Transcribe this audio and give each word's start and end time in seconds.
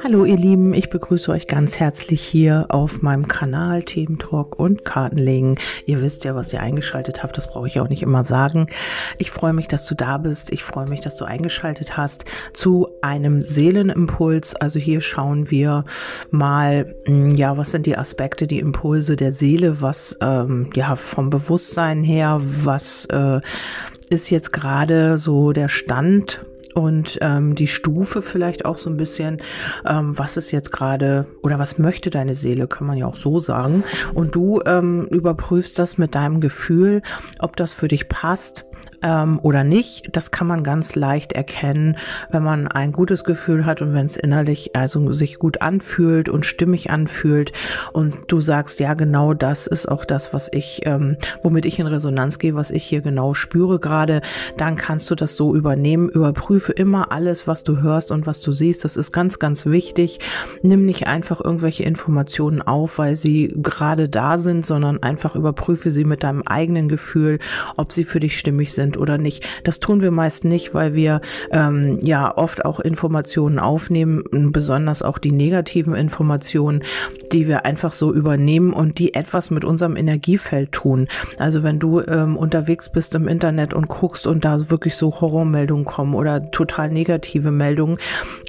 Hallo 0.00 0.24
ihr 0.24 0.36
Lieben, 0.36 0.74
ich 0.74 0.90
begrüße 0.90 1.30
euch 1.30 1.48
ganz 1.48 1.78
herzlich 1.78 2.22
hier 2.22 2.66
auf 2.68 3.02
meinem 3.02 3.28
Kanal 3.28 3.82
Thementalk 3.82 4.58
und 4.58 4.84
Kartenlegen. 4.84 5.58
Ihr 5.86 6.00
wisst 6.00 6.24
ja, 6.24 6.34
was 6.34 6.52
ihr 6.52 6.60
eingeschaltet 6.60 7.22
habt, 7.22 7.36
das 7.36 7.48
brauche 7.48 7.66
ich 7.66 7.80
auch 7.80 7.88
nicht 7.88 8.02
immer 8.02 8.24
sagen. 8.24 8.68
Ich 9.18 9.30
freue 9.30 9.52
mich, 9.52 9.68
dass 9.68 9.86
du 9.86 9.94
da 9.94 10.18
bist. 10.18 10.50
Ich 10.50 10.62
freue 10.62 10.88
mich, 10.88 11.00
dass 11.00 11.16
du 11.16 11.24
eingeschaltet 11.24 11.96
hast 11.96 12.24
zu 12.54 12.88
einem 13.02 13.42
Seelenimpuls. 13.42 14.54
Also 14.54 14.78
hier 14.78 15.00
schauen 15.00 15.50
wir 15.50 15.84
mal, 16.30 16.94
hm, 17.04 17.34
ja, 17.34 17.56
was 17.56 17.72
sind 17.72 17.84
die 17.84 17.98
Aspekte, 17.98 18.46
die 18.46 18.60
Impulse 18.60 19.16
der 19.16 19.32
Seele, 19.32 19.82
was 19.82 20.16
ähm, 20.20 20.70
ja 20.74 20.96
vom 20.96 21.28
Bewusstsein 21.28 22.04
her, 22.04 22.40
was 22.40 23.04
äh, 23.06 23.40
ist 24.10 24.30
jetzt 24.30 24.52
gerade 24.52 25.18
so 25.18 25.52
der 25.52 25.68
Stand 25.68 26.44
und 26.74 27.18
ähm, 27.22 27.54
die 27.54 27.66
Stufe 27.66 28.22
vielleicht 28.22 28.64
auch 28.64 28.78
so 28.78 28.88
ein 28.88 28.96
bisschen, 28.96 29.42
ähm, 29.86 30.16
was 30.16 30.36
ist 30.36 30.52
jetzt 30.52 30.70
gerade 30.70 31.26
oder 31.42 31.58
was 31.58 31.78
möchte 31.78 32.10
deine 32.10 32.34
Seele, 32.34 32.68
kann 32.68 32.86
man 32.86 32.96
ja 32.96 33.06
auch 33.06 33.16
so 33.16 33.40
sagen. 33.40 33.82
Und 34.14 34.34
du 34.34 34.60
ähm, 34.64 35.06
überprüfst 35.10 35.78
das 35.78 35.98
mit 35.98 36.14
deinem 36.14 36.40
Gefühl, 36.40 37.02
ob 37.40 37.56
das 37.56 37.72
für 37.72 37.88
dich 37.88 38.08
passt 38.08 38.64
ähm, 39.02 39.38
oder 39.42 39.64
nicht. 39.64 40.08
Das 40.12 40.30
kann 40.30 40.46
man 40.46 40.64
ganz 40.64 40.94
leicht 40.94 41.32
erkennen, 41.32 41.96
wenn 42.30 42.42
man 42.42 42.68
ein 42.68 42.92
gutes 42.92 43.24
Gefühl 43.24 43.66
hat 43.66 43.82
und 43.82 43.94
wenn 43.94 44.06
es 44.06 44.16
innerlich 44.16 44.74
also 44.74 45.12
sich 45.12 45.38
gut 45.38 45.62
anfühlt 45.62 46.28
und 46.28 46.46
stimmig 46.46 46.90
anfühlt 46.90 47.52
und 47.92 48.18
du 48.28 48.40
sagst, 48.40 48.80
ja 48.80 48.94
genau 48.94 49.34
das 49.34 49.66
ist 49.66 49.88
auch 49.88 50.04
das, 50.04 50.32
was 50.34 50.48
ich, 50.52 50.80
ähm, 50.84 51.16
womit 51.42 51.66
ich 51.66 51.78
in 51.78 51.86
Resonanz 51.86 52.38
gehe, 52.38 52.54
was 52.54 52.70
ich 52.70 52.84
hier 52.84 53.00
genau 53.00 53.34
spüre 53.34 53.78
gerade, 53.78 54.22
dann 54.56 54.76
kannst 54.76 55.10
du 55.10 55.14
das 55.14 55.36
so 55.36 55.54
übernehmen. 55.54 56.08
Überprüfe 56.08 56.72
immer 56.72 57.12
alles, 57.12 57.46
was 57.46 57.64
du 57.64 57.80
hörst 57.80 58.10
und 58.10 58.26
was 58.26 58.40
du 58.40 58.52
siehst. 58.52 58.84
Das 58.84 58.96
ist 58.96 59.12
ganz, 59.12 59.38
ganz 59.38 59.66
wichtig. 59.66 60.20
Nimm 60.62 60.84
nicht 60.84 61.06
einfach 61.06 61.40
irgendwelche 61.42 61.84
Informationen 61.84 62.62
auf, 62.62 62.98
weil 62.98 63.16
sie 63.16 63.54
gerade 63.56 64.08
da 64.08 64.38
sind, 64.38 64.66
sondern 64.66 65.02
einfach 65.02 65.34
überprüfe 65.34 65.90
sie 65.90 66.04
mit 66.04 66.22
deinem 66.22 66.42
eigenen 66.42 66.88
Gefühl, 66.88 67.38
ob 67.76 67.92
sie 67.92 68.04
für 68.04 68.20
dich 68.20 68.38
stimmig 68.38 68.74
sind 68.74 68.87
sind 68.88 68.96
oder 68.96 69.18
nicht. 69.18 69.46
Das 69.64 69.80
tun 69.80 70.00
wir 70.00 70.10
meist 70.10 70.44
nicht, 70.44 70.72
weil 70.72 70.94
wir 70.94 71.20
ähm, 71.50 71.98
ja 72.00 72.36
oft 72.36 72.64
auch 72.64 72.80
Informationen 72.80 73.58
aufnehmen, 73.58 74.24
besonders 74.52 75.02
auch 75.02 75.18
die 75.18 75.32
negativen 75.32 75.94
Informationen, 75.94 76.82
die 77.32 77.46
wir 77.48 77.66
einfach 77.66 77.92
so 77.92 78.12
übernehmen 78.12 78.72
und 78.72 78.98
die 78.98 79.14
etwas 79.14 79.50
mit 79.50 79.64
unserem 79.64 79.96
Energiefeld 79.96 80.72
tun. 80.72 81.08
Also 81.38 81.62
wenn 81.62 81.78
du 81.78 82.00
ähm, 82.00 82.36
unterwegs 82.36 82.88
bist 82.88 83.14
im 83.14 83.28
Internet 83.28 83.74
und 83.74 83.88
guckst 83.88 84.26
und 84.26 84.44
da 84.44 84.70
wirklich 84.70 84.96
so 84.96 85.20
Horrormeldungen 85.20 85.84
kommen 85.84 86.14
oder 86.14 86.46
total 86.46 86.88
negative 86.88 87.50
Meldungen, 87.50 87.98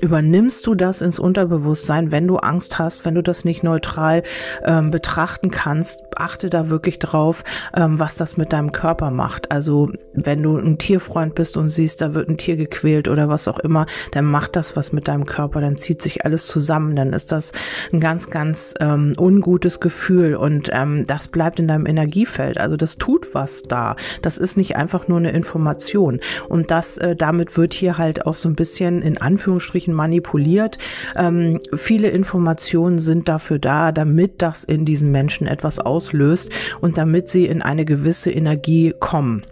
übernimmst 0.01 0.65
du 0.65 0.75
das 0.75 1.01
ins 1.01 1.19
Unterbewusstsein, 1.19 2.11
wenn 2.11 2.27
du 2.27 2.37
Angst 2.37 2.79
hast, 2.79 3.05
wenn 3.05 3.15
du 3.15 3.23
das 3.23 3.43
nicht 3.43 3.63
neutral 3.63 4.23
ähm, 4.63 4.91
betrachten 4.91 5.51
kannst, 5.51 6.03
achte 6.15 6.49
da 6.49 6.69
wirklich 6.69 6.99
drauf, 6.99 7.43
ähm, 7.75 7.99
was 7.99 8.15
das 8.15 8.37
mit 8.37 8.53
deinem 8.53 8.71
Körper 8.71 9.11
macht. 9.11 9.51
Also 9.51 9.89
wenn 10.30 10.44
du 10.44 10.58
ein 10.58 10.77
Tierfreund 10.77 11.33
bist 11.33 11.58
und 11.58 11.69
siehst, 11.69 12.02
da 12.02 12.13
wird 12.13 12.30
ein 12.30 12.38
Tier 12.38 12.55
gequält 12.55 13.08
oder 13.08 13.30
was 13.30 13.47
auch 13.47 13.58
immer, 13.58 13.88
dann 14.11 14.25
macht 14.25 14.55
das 14.55 14.75
was 14.75 14.94
mit 14.94 15.08
deinem 15.08 15.25
Körper, 15.25 15.59
dann 15.59 15.75
zieht 15.75 16.03
sich 16.03 16.23
alles 16.23 16.45
zusammen, 16.45 16.95
dann 16.95 17.13
ist 17.13 17.31
das 17.31 17.52
ein 17.91 17.99
ganz, 17.99 18.30
ganz 18.30 18.75
ähm, 18.80 19.16
ungutes 19.17 19.80
Gefühl 19.80 20.35
und 20.35 20.69
ähm, 20.72 21.07
das 21.07 21.30
bleibt 21.30 21.59
in 21.59 21.67
deinem 21.67 21.88
Energiefeld. 21.88 22.59
Also 22.59 22.77
das 22.77 23.00
tut 23.00 23.33
was 23.33 23.63
da. 23.63 23.95
Das 24.22 24.38
ist 24.38 24.55
nicht 24.55 24.75
einfach 24.75 25.07
nur 25.07 25.17
eine 25.17 25.31
Information. 25.31 26.19
Und 26.47 26.69
das, 26.69 27.00
äh, 27.00 27.16
damit 27.16 27.57
wird 27.57 27.73
hier 27.73 27.97
halt 27.97 28.27
auch 28.27 28.35
so 28.35 28.50
ein 28.50 28.55
bisschen 28.55 29.02
in 29.02 29.17
Anführungsstrichen 29.17 29.95
manipuliert. 29.95 30.77
Ähm, 31.16 31.59
viele 31.73 32.09
Informationen 32.09 33.00
sind 33.00 33.27
dafür 33.27 33.57
da, 33.57 33.91
damit 33.91 34.44
das 34.44 34.63
in 34.63 34.85
diesen 34.85 35.09
Menschen 35.09 35.47
etwas 35.47 35.79
auslöst 35.79 36.51
und 36.81 37.00
damit 37.00 37.29
sie 37.29 37.47
in 37.47 37.63
eine 37.63 37.84
gewisse 37.84 38.29
Energie 38.29 38.94
kommen. 39.00 39.44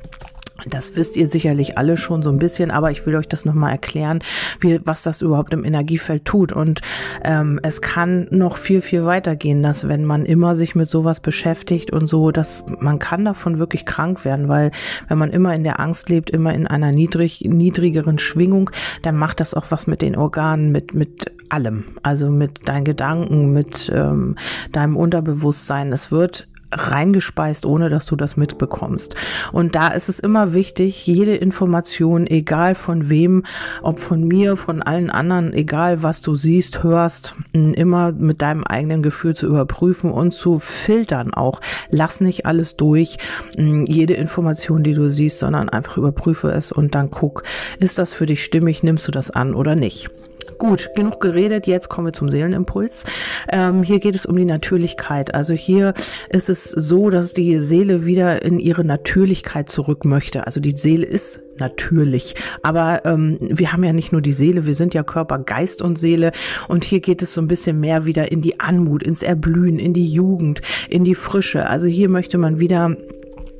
Das 0.65 0.95
wisst 0.95 1.15
ihr 1.15 1.27
sicherlich 1.27 1.77
alle 1.77 1.97
schon 1.97 2.23
so 2.23 2.29
ein 2.29 2.39
bisschen, 2.39 2.71
aber 2.71 2.91
ich 2.91 3.05
will 3.05 3.15
euch 3.15 3.27
das 3.27 3.45
nochmal 3.45 3.71
erklären, 3.71 4.19
wie, 4.59 4.79
was 4.85 5.03
das 5.03 5.21
überhaupt 5.21 5.53
im 5.53 5.63
Energiefeld 5.63 6.25
tut. 6.25 6.51
Und 6.51 6.81
ähm, 7.23 7.59
es 7.63 7.81
kann 7.81 8.27
noch 8.31 8.57
viel, 8.57 8.81
viel 8.81 9.05
weitergehen, 9.05 9.61
dass 9.61 9.87
wenn 9.87 10.05
man 10.05 10.25
immer 10.25 10.55
sich 10.55 10.75
mit 10.75 10.89
sowas 10.89 11.19
beschäftigt 11.19 11.91
und 11.91 12.07
so, 12.07 12.31
dass 12.31 12.65
man 12.79 12.99
kann 12.99 13.25
davon 13.25 13.59
wirklich 13.59 13.85
krank 13.85 14.25
werden, 14.25 14.49
weil 14.49 14.71
wenn 15.07 15.17
man 15.17 15.31
immer 15.31 15.53
in 15.53 15.63
der 15.63 15.79
Angst 15.79 16.09
lebt, 16.09 16.29
immer 16.29 16.53
in 16.53 16.67
einer 16.67 16.91
niedrig, 16.91 17.41
niedrigeren 17.41 18.19
Schwingung, 18.19 18.69
dann 19.03 19.15
macht 19.15 19.39
das 19.39 19.53
auch 19.53 19.67
was 19.69 19.87
mit 19.87 20.01
den 20.01 20.15
Organen, 20.15 20.71
mit, 20.71 20.93
mit 20.93 21.31
allem. 21.49 21.85
Also 22.03 22.29
mit 22.29 22.67
deinen 22.67 22.83
Gedanken, 22.83 23.53
mit 23.53 23.91
ähm, 23.93 24.35
deinem 24.71 24.97
Unterbewusstsein. 24.97 25.93
Es 25.93 26.11
wird 26.11 26.47
reingespeist, 26.71 27.65
ohne 27.65 27.89
dass 27.89 28.05
du 28.05 28.15
das 28.15 28.37
mitbekommst. 28.37 29.15
Und 29.51 29.75
da 29.75 29.87
ist 29.89 30.09
es 30.09 30.19
immer 30.19 30.53
wichtig, 30.53 31.07
jede 31.07 31.35
Information, 31.35 32.27
egal 32.27 32.75
von 32.75 33.09
wem, 33.09 33.43
ob 33.81 33.99
von 33.99 34.23
mir, 34.23 34.57
von 34.57 34.81
allen 34.81 35.09
anderen, 35.09 35.53
egal 35.53 36.03
was 36.03 36.21
du 36.21 36.35
siehst, 36.35 36.83
hörst, 36.83 37.35
immer 37.53 38.11
mit 38.11 38.41
deinem 38.41 38.63
eigenen 38.63 39.01
Gefühl 39.01 39.35
zu 39.35 39.47
überprüfen 39.47 40.11
und 40.11 40.31
zu 40.31 40.59
filtern 40.59 41.33
auch. 41.33 41.61
Lass 41.89 42.21
nicht 42.21 42.45
alles 42.45 42.75
durch, 42.75 43.17
jede 43.55 44.13
Information, 44.13 44.83
die 44.83 44.93
du 44.93 45.09
siehst, 45.09 45.39
sondern 45.39 45.69
einfach 45.69 45.97
überprüfe 45.97 46.49
es 46.49 46.71
und 46.71 46.95
dann 46.95 47.09
guck, 47.11 47.43
ist 47.79 47.97
das 47.97 48.13
für 48.13 48.25
dich 48.25 48.43
stimmig, 48.43 48.83
nimmst 48.83 49.07
du 49.07 49.11
das 49.11 49.31
an 49.31 49.53
oder 49.53 49.75
nicht. 49.75 50.09
Gut, 50.57 50.89
genug 50.95 51.19
geredet. 51.19 51.67
Jetzt 51.67 51.87
kommen 51.87 52.07
wir 52.07 52.13
zum 52.13 52.29
Seelenimpuls. 52.29 53.03
Ähm, 53.49 53.83
hier 53.83 53.99
geht 53.99 54.15
es 54.15 54.25
um 54.25 54.35
die 54.35 54.45
Natürlichkeit. 54.45 55.35
Also 55.35 55.53
hier 55.53 55.93
ist 56.29 56.49
es 56.49 56.63
so, 56.71 57.11
dass 57.11 57.33
die 57.33 57.59
Seele 57.59 58.05
wieder 58.05 58.41
in 58.41 58.59
ihre 58.59 58.83
Natürlichkeit 58.83 59.69
zurück 59.69 60.03
möchte. 60.03 60.47
Also 60.47 60.59
die 60.59 60.75
Seele 60.75 61.05
ist 61.05 61.41
natürlich. 61.59 62.35
Aber 62.63 63.05
ähm, 63.05 63.37
wir 63.39 63.71
haben 63.71 63.83
ja 63.83 63.93
nicht 63.93 64.11
nur 64.11 64.21
die 64.21 64.33
Seele, 64.33 64.65
wir 64.65 64.73
sind 64.73 64.95
ja 64.95 65.03
Körper, 65.03 65.37
Geist 65.39 65.81
und 65.81 65.99
Seele. 65.99 66.31
Und 66.67 66.85
hier 66.85 67.01
geht 67.01 67.21
es 67.21 67.33
so 67.33 67.41
ein 67.41 67.47
bisschen 67.47 67.79
mehr 67.79 68.05
wieder 68.05 68.31
in 68.31 68.41
die 68.41 68.59
Anmut, 68.59 69.03
ins 69.03 69.21
Erblühen, 69.21 69.77
in 69.77 69.93
die 69.93 70.11
Jugend, 70.11 70.61
in 70.89 71.03
die 71.03 71.15
Frische. 71.15 71.67
Also 71.67 71.87
hier 71.87 72.09
möchte 72.09 72.39
man 72.39 72.59
wieder 72.59 72.95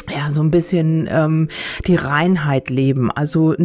ja, 0.10 0.32
so 0.32 0.42
ein 0.42 0.52
bisschen 0.52 1.08
ähm, 1.12 1.50
die 1.86 1.96
Reinheit 1.96 2.70
leben. 2.70 3.12
Also 3.12 3.56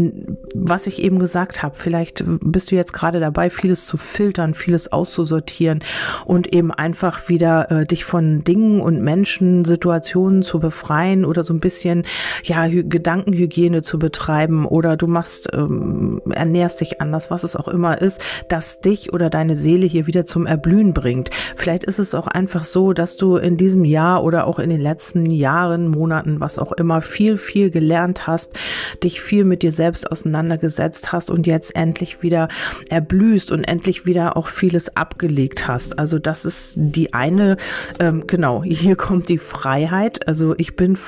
was 0.55 0.89
ich 0.89 1.01
eben 1.01 1.21
gesagt 1.21 1.63
habe, 1.63 1.77
vielleicht 1.77 2.25
bist 2.27 2.73
du 2.73 2.75
jetzt 2.75 2.93
gerade 2.93 3.21
dabei, 3.21 3.49
vieles 3.49 3.87
zu 3.87 3.97
filtern, 3.97 4.55
vieles 4.55 4.91
auszusortieren 4.91 5.85
und 6.25 6.53
eben 6.53 6.73
einfach 6.73 7.29
wieder 7.29 7.71
äh, 7.71 7.87
dich 7.87 8.05
von 8.05 8.43
Dingen 8.43 8.81
und 8.81 9.03
Menschen, 9.03 9.65
Situationen 9.65 10.43
zu 10.43 10.59
befreien 10.59 11.25
oder 11.25 11.45
so 11.45 11.55
ein 11.55 11.61
bisschen 11.61 12.05
ja 12.43 12.67
Gedankenhygiene 12.67 13.83
zu 13.83 14.01
betreiben 14.01 14.67
oder 14.67 14.97
du 14.97 15.07
machst 15.07 15.49
ähm, 15.53 16.23
ernährst 16.29 16.81
dich 16.81 17.01
anders, 17.01 17.31
was 17.31 17.45
es 17.45 17.55
auch 17.55 17.69
immer 17.69 18.01
ist, 18.01 18.21
dass 18.49 18.81
dich 18.81 19.13
oder 19.13 19.31
deine 19.31 19.55
Seele 19.55 19.87
hier 19.87 20.09
wieder 20.09 20.27
zum 20.27 20.47
Erblühen 20.47 20.93
bringt. 20.93 21.31
Vielleicht 21.55 21.85
ist 21.85 22.01
es 22.01 22.17
auch 22.17 22.27
einfach 22.27 22.65
so, 22.65 22.93
dass 22.93 23.17
du 23.17 23.37
in 23.37 23.57
diesem 23.57 23.85
Jahr 23.85 24.25
oder 24.25 24.49
auch 24.49 24.59
in 24.59 24.71
den 24.71 24.81
letzten 24.81 25.31
Jahren, 25.31 25.87
Monaten 25.87 26.32
Monaten, 26.33 26.41
was 26.41 26.59
auch 26.59 26.73
immer, 26.73 27.03
viel, 27.03 27.37
viel 27.37 27.71
gelernt 27.71 28.27
hast, 28.27 28.55
dich 29.03 29.21
viel 29.21 29.45
mit 29.45 29.63
dir 29.63 29.73
selbst 29.73 30.11
auseinandergesetzt 30.11 31.13
hast 31.13 31.31
und 31.31 31.47
jetzt 31.47 31.75
endlich 31.75 32.23
wieder 32.23 32.49
erblühst 32.89 33.53
und 33.53 33.65
endlich 33.65 34.07
wieder 34.07 34.37
auch 34.37 34.49
vieles 34.49 34.97
abgelegt 34.97 35.67
hast. 35.69 35.99
Also 35.99 36.19
das 36.19 36.45
ist 36.45 36.75
die 36.77 37.15
eine, 37.15 37.57
ähm, 37.99 38.25
genau, 38.27 38.63
hier 38.63 38.97
kommt 38.97 39.29
die 39.29 39.39
Freiheit. 39.39 40.27
Also 40.29 40.55
ich 40.59 40.77
bin, 40.77 40.99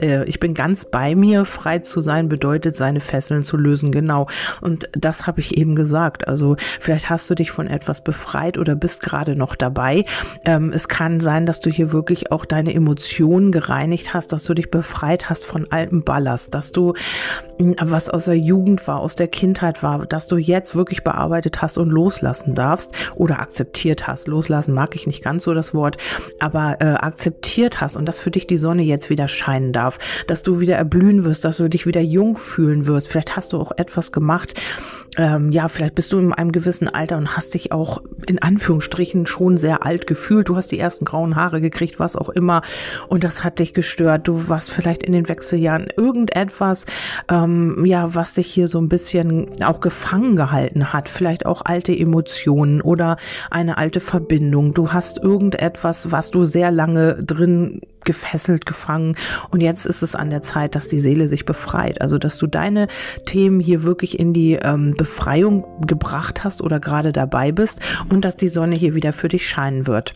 äh, 0.00 0.24
ich 0.24 0.40
bin 0.40 0.54
ganz 0.54 0.84
bei 0.84 1.14
mir. 1.14 1.44
Frei 1.44 1.80
zu 1.80 2.00
sein 2.00 2.28
bedeutet, 2.28 2.76
seine 2.76 3.00
Fesseln 3.00 3.44
zu 3.44 3.56
lösen. 3.56 3.92
Genau. 3.92 4.28
Und 4.60 4.88
das 4.92 5.26
habe 5.26 5.40
ich 5.40 5.56
eben 5.56 5.74
gesagt. 5.74 6.28
Also 6.28 6.56
vielleicht 6.78 7.10
hast 7.10 7.28
du 7.30 7.34
dich 7.34 7.50
von 7.50 7.66
etwas 7.66 8.02
befreit 8.04 8.58
oder 8.58 8.74
bist 8.74 9.02
gerade 9.02 9.36
noch 9.36 9.54
dabei. 9.54 10.04
Ähm, 10.44 10.72
es 10.72 10.88
kann 10.88 11.20
sein, 11.20 11.46
dass 11.46 11.60
du 11.60 11.70
hier 11.70 11.92
wirklich 11.92 12.32
auch 12.32 12.44
deine 12.44 12.74
Emotionen 12.74 13.52
gereinigt 13.52 14.14
hast, 14.14 14.32
dass 14.32 14.44
du 14.44 14.54
dich 14.54 14.69
befreit 14.70 15.28
hast 15.30 15.44
von 15.44 15.66
altem 15.70 16.02
Ballast, 16.02 16.54
dass 16.54 16.72
du 16.72 16.94
hm, 17.58 17.76
was 17.80 18.08
aus 18.08 18.24
der 18.26 18.38
Jugend 18.38 18.86
war, 18.86 19.00
aus 19.00 19.14
der 19.14 19.28
Kindheit 19.28 19.82
war, 19.82 20.06
dass 20.06 20.28
du 20.28 20.36
jetzt 20.36 20.74
wirklich 20.74 21.04
bearbeitet 21.04 21.62
hast 21.62 21.78
und 21.78 21.90
loslassen 21.90 22.54
darfst 22.54 22.92
oder 23.14 23.40
akzeptiert 23.40 24.06
hast. 24.06 24.28
Loslassen 24.28 24.74
mag 24.74 24.94
ich 24.94 25.06
nicht 25.06 25.22
ganz 25.22 25.44
so 25.44 25.54
das 25.54 25.74
Wort, 25.74 25.96
aber 26.38 26.76
äh, 26.80 26.94
akzeptiert 26.94 27.80
hast 27.80 27.96
und 27.96 28.06
dass 28.06 28.18
für 28.18 28.30
dich 28.30 28.46
die 28.46 28.56
Sonne 28.56 28.82
jetzt 28.82 29.10
wieder 29.10 29.28
scheinen 29.28 29.72
darf, 29.72 29.98
dass 30.26 30.42
du 30.42 30.60
wieder 30.60 30.76
erblühen 30.76 31.24
wirst, 31.24 31.44
dass 31.44 31.58
du 31.58 31.68
dich 31.68 31.86
wieder 31.86 32.00
jung 32.00 32.36
fühlen 32.36 32.86
wirst. 32.86 33.08
Vielleicht 33.08 33.36
hast 33.36 33.52
du 33.52 33.58
auch 33.58 33.72
etwas 33.76 34.12
gemacht, 34.12 34.54
ähm, 35.16 35.50
ja, 35.50 35.68
vielleicht 35.68 35.96
bist 35.96 36.12
du 36.12 36.18
in 36.18 36.32
einem 36.32 36.52
gewissen 36.52 36.88
Alter 36.88 37.16
und 37.16 37.36
hast 37.36 37.54
dich 37.54 37.72
auch 37.72 38.02
in 38.26 38.40
Anführungsstrichen 38.40 39.26
schon 39.26 39.56
sehr 39.56 39.84
alt 39.84 40.06
gefühlt. 40.06 40.48
Du 40.48 40.56
hast 40.56 40.70
die 40.70 40.78
ersten 40.78 41.04
grauen 41.04 41.34
Haare 41.34 41.60
gekriegt, 41.60 41.98
was 41.98 42.14
auch 42.14 42.28
immer. 42.28 42.62
Und 43.08 43.24
das 43.24 43.42
hat 43.42 43.58
dich 43.58 43.74
gestört. 43.74 44.28
Du 44.28 44.48
warst 44.48 44.70
vielleicht 44.70 45.02
in 45.02 45.12
den 45.12 45.28
Wechseljahren 45.28 45.88
irgendetwas, 45.96 46.86
ähm, 47.28 47.84
ja, 47.84 48.14
was 48.14 48.34
dich 48.34 48.46
hier 48.46 48.68
so 48.68 48.80
ein 48.80 48.88
bisschen 48.88 49.62
auch 49.64 49.80
gefangen 49.80 50.36
gehalten 50.36 50.92
hat. 50.92 51.08
Vielleicht 51.08 51.44
auch 51.44 51.62
alte 51.64 51.96
Emotionen 51.96 52.80
oder 52.80 53.16
eine 53.50 53.78
alte 53.78 54.00
Verbindung. 54.00 54.74
Du 54.74 54.92
hast 54.92 55.18
irgendetwas, 55.18 56.12
was 56.12 56.30
du 56.30 56.44
sehr 56.44 56.70
lange 56.70 57.22
drin 57.24 57.80
gefesselt, 58.04 58.66
gefangen. 58.66 59.16
Und 59.50 59.60
jetzt 59.60 59.86
ist 59.86 60.02
es 60.02 60.14
an 60.14 60.30
der 60.30 60.42
Zeit, 60.42 60.74
dass 60.74 60.88
die 60.88 61.00
Seele 61.00 61.28
sich 61.28 61.44
befreit. 61.44 62.00
Also, 62.00 62.18
dass 62.18 62.38
du 62.38 62.46
deine 62.46 62.88
Themen 63.26 63.60
hier 63.60 63.82
wirklich 63.82 64.18
in 64.18 64.32
die 64.32 64.54
ähm, 64.54 64.94
Befreiung 64.96 65.64
gebracht 65.86 66.44
hast 66.44 66.62
oder 66.62 66.80
gerade 66.80 67.12
dabei 67.12 67.52
bist 67.52 67.80
und 68.08 68.24
dass 68.24 68.36
die 68.36 68.48
Sonne 68.48 68.76
hier 68.76 68.94
wieder 68.94 69.12
für 69.12 69.28
dich 69.28 69.48
scheinen 69.48 69.86
wird. 69.86 70.14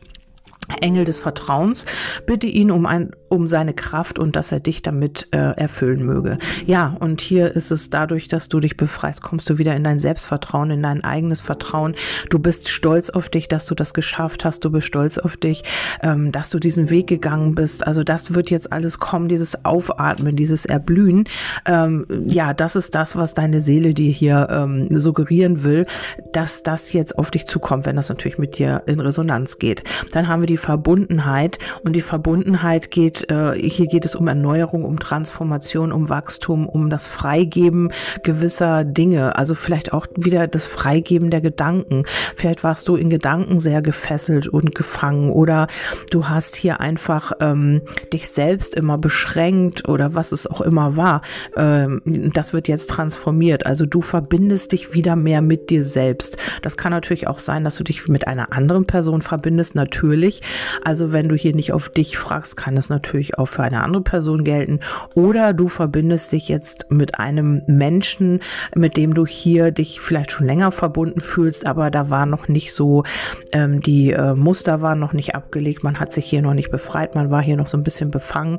Engel 0.80 1.04
des 1.04 1.18
Vertrauens, 1.18 1.84
bitte 2.26 2.46
ihn 2.46 2.70
um, 2.70 2.86
ein, 2.86 3.10
um 3.34 3.48
seine 3.48 3.74
Kraft 3.74 4.18
und 4.18 4.36
dass 4.36 4.52
er 4.52 4.60
dich 4.60 4.82
damit 4.82 5.28
äh, 5.32 5.38
erfüllen 5.38 6.04
möge. 6.04 6.38
Ja, 6.66 6.96
und 7.00 7.20
hier 7.20 7.54
ist 7.54 7.70
es 7.70 7.90
dadurch, 7.90 8.28
dass 8.28 8.48
du 8.48 8.60
dich 8.60 8.76
befreist, 8.76 9.22
kommst 9.22 9.50
du 9.50 9.58
wieder 9.58 9.74
in 9.76 9.84
dein 9.84 9.98
Selbstvertrauen, 9.98 10.70
in 10.70 10.82
dein 10.82 11.04
eigenes 11.04 11.40
Vertrauen. 11.40 11.94
Du 12.30 12.38
bist 12.38 12.68
stolz 12.68 13.10
auf 13.10 13.28
dich, 13.28 13.48
dass 13.48 13.66
du 13.66 13.74
das 13.74 13.94
geschafft 13.94 14.44
hast. 14.44 14.64
Du 14.64 14.70
bist 14.70 14.86
stolz 14.86 15.18
auf 15.18 15.36
dich, 15.36 15.62
ähm, 16.02 16.32
dass 16.32 16.50
du 16.50 16.58
diesen 16.58 16.90
Weg 16.90 17.06
gegangen 17.06 17.54
bist. 17.54 17.86
Also 17.86 18.04
das 18.04 18.34
wird 18.34 18.50
jetzt 18.50 18.72
alles 18.72 18.98
kommen, 18.98 19.28
dieses 19.28 19.64
Aufatmen, 19.64 20.36
dieses 20.36 20.64
Erblühen. 20.64 21.24
Ähm, 21.66 22.06
ja, 22.26 22.54
das 22.54 22.76
ist 22.76 22.94
das, 22.94 23.16
was 23.16 23.34
deine 23.34 23.60
Seele 23.60 23.94
dir 23.94 24.10
hier 24.10 24.48
ähm, 24.50 24.88
suggerieren 24.98 25.64
will, 25.64 25.86
dass 26.32 26.62
das 26.62 26.92
jetzt 26.92 27.18
auf 27.18 27.30
dich 27.30 27.46
zukommt, 27.46 27.86
wenn 27.86 27.96
das 27.96 28.08
natürlich 28.08 28.38
mit 28.38 28.58
dir 28.58 28.82
in 28.86 29.00
Resonanz 29.00 29.58
geht. 29.58 29.84
Dann 30.12 30.28
haben 30.28 30.42
wir 30.42 30.46
die 30.46 30.56
Verbundenheit 30.56 31.58
und 31.82 31.94
die 31.94 32.00
Verbundenheit 32.00 32.90
geht, 32.90 33.23
äh, 33.30 33.58
hier 33.58 33.86
geht 33.86 34.04
es 34.04 34.14
um 34.14 34.28
Erneuerung, 34.28 34.84
um 34.84 34.98
Transformation, 34.98 35.92
um 35.92 36.08
Wachstum, 36.08 36.68
um 36.68 36.90
das 36.90 37.06
Freigeben 37.06 37.92
gewisser 38.22 38.84
Dinge, 38.84 39.36
also 39.36 39.54
vielleicht 39.54 39.92
auch 39.92 40.06
wieder 40.16 40.46
das 40.46 40.66
Freigeben 40.66 41.30
der 41.30 41.40
Gedanken. 41.40 42.04
Vielleicht 42.36 42.64
warst 42.64 42.88
du 42.88 42.96
in 42.96 43.10
Gedanken 43.10 43.58
sehr 43.58 43.82
gefesselt 43.82 44.48
und 44.48 44.74
gefangen 44.74 45.30
oder 45.30 45.68
du 46.10 46.28
hast 46.28 46.56
hier 46.56 46.80
einfach 46.80 47.32
ähm, 47.40 47.82
dich 48.12 48.28
selbst 48.28 48.74
immer 48.74 48.98
beschränkt 48.98 49.88
oder 49.88 50.14
was 50.14 50.32
es 50.32 50.46
auch 50.46 50.60
immer 50.60 50.96
war. 50.96 51.22
Ähm, 51.56 52.02
das 52.04 52.52
wird 52.52 52.68
jetzt 52.68 52.90
transformiert. 52.90 53.66
Also 53.66 53.86
du 53.86 54.00
verbindest 54.00 54.72
dich 54.72 54.94
wieder 54.94 55.16
mehr 55.16 55.42
mit 55.42 55.70
dir 55.70 55.84
selbst. 55.84 56.36
Das 56.62 56.76
kann 56.76 56.92
natürlich 56.92 57.26
auch 57.26 57.38
sein, 57.38 57.64
dass 57.64 57.76
du 57.76 57.84
dich 57.84 58.08
mit 58.08 58.26
einer 58.26 58.52
anderen 58.52 58.86
Person 58.86 59.22
verbindest, 59.22 59.74
natürlich. 59.74 60.42
Also 60.84 61.12
wenn 61.12 61.28
du 61.28 61.34
hier 61.34 61.54
nicht 61.54 61.72
auf 61.72 61.88
dich 61.88 62.18
fragst, 62.18 62.56
kann 62.56 62.76
es 62.76 62.88
natürlich 62.88 63.13
auch 63.38 63.46
für 63.46 63.62
eine 63.62 63.82
andere 63.82 64.02
Person 64.02 64.44
gelten. 64.44 64.80
Oder 65.14 65.52
du 65.52 65.68
verbindest 65.68 66.32
dich 66.32 66.48
jetzt 66.48 66.90
mit 66.90 67.18
einem 67.18 67.62
Menschen, 67.66 68.40
mit 68.74 68.96
dem 68.96 69.14
du 69.14 69.26
hier 69.26 69.70
dich 69.70 70.00
vielleicht 70.00 70.32
schon 70.32 70.46
länger 70.46 70.72
verbunden 70.72 71.20
fühlst, 71.20 71.66
aber 71.66 71.90
da 71.90 72.10
war 72.10 72.26
noch 72.26 72.48
nicht 72.48 72.74
so, 72.74 73.04
ähm, 73.52 73.80
die 73.80 74.12
äh, 74.12 74.34
Muster 74.34 74.80
waren 74.80 74.98
noch 74.98 75.12
nicht 75.12 75.34
abgelegt, 75.34 75.84
man 75.84 76.00
hat 76.00 76.12
sich 76.12 76.26
hier 76.26 76.42
noch 76.42 76.54
nicht 76.54 76.70
befreit, 76.70 77.14
man 77.14 77.30
war 77.30 77.42
hier 77.42 77.56
noch 77.56 77.68
so 77.68 77.76
ein 77.76 77.84
bisschen 77.84 78.10
befangen. 78.10 78.58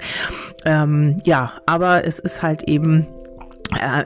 Ähm, 0.65 1.17
ja, 1.23 1.53
aber 1.65 2.05
es 2.05 2.19
ist 2.19 2.41
halt 2.41 2.63
eben 2.63 3.07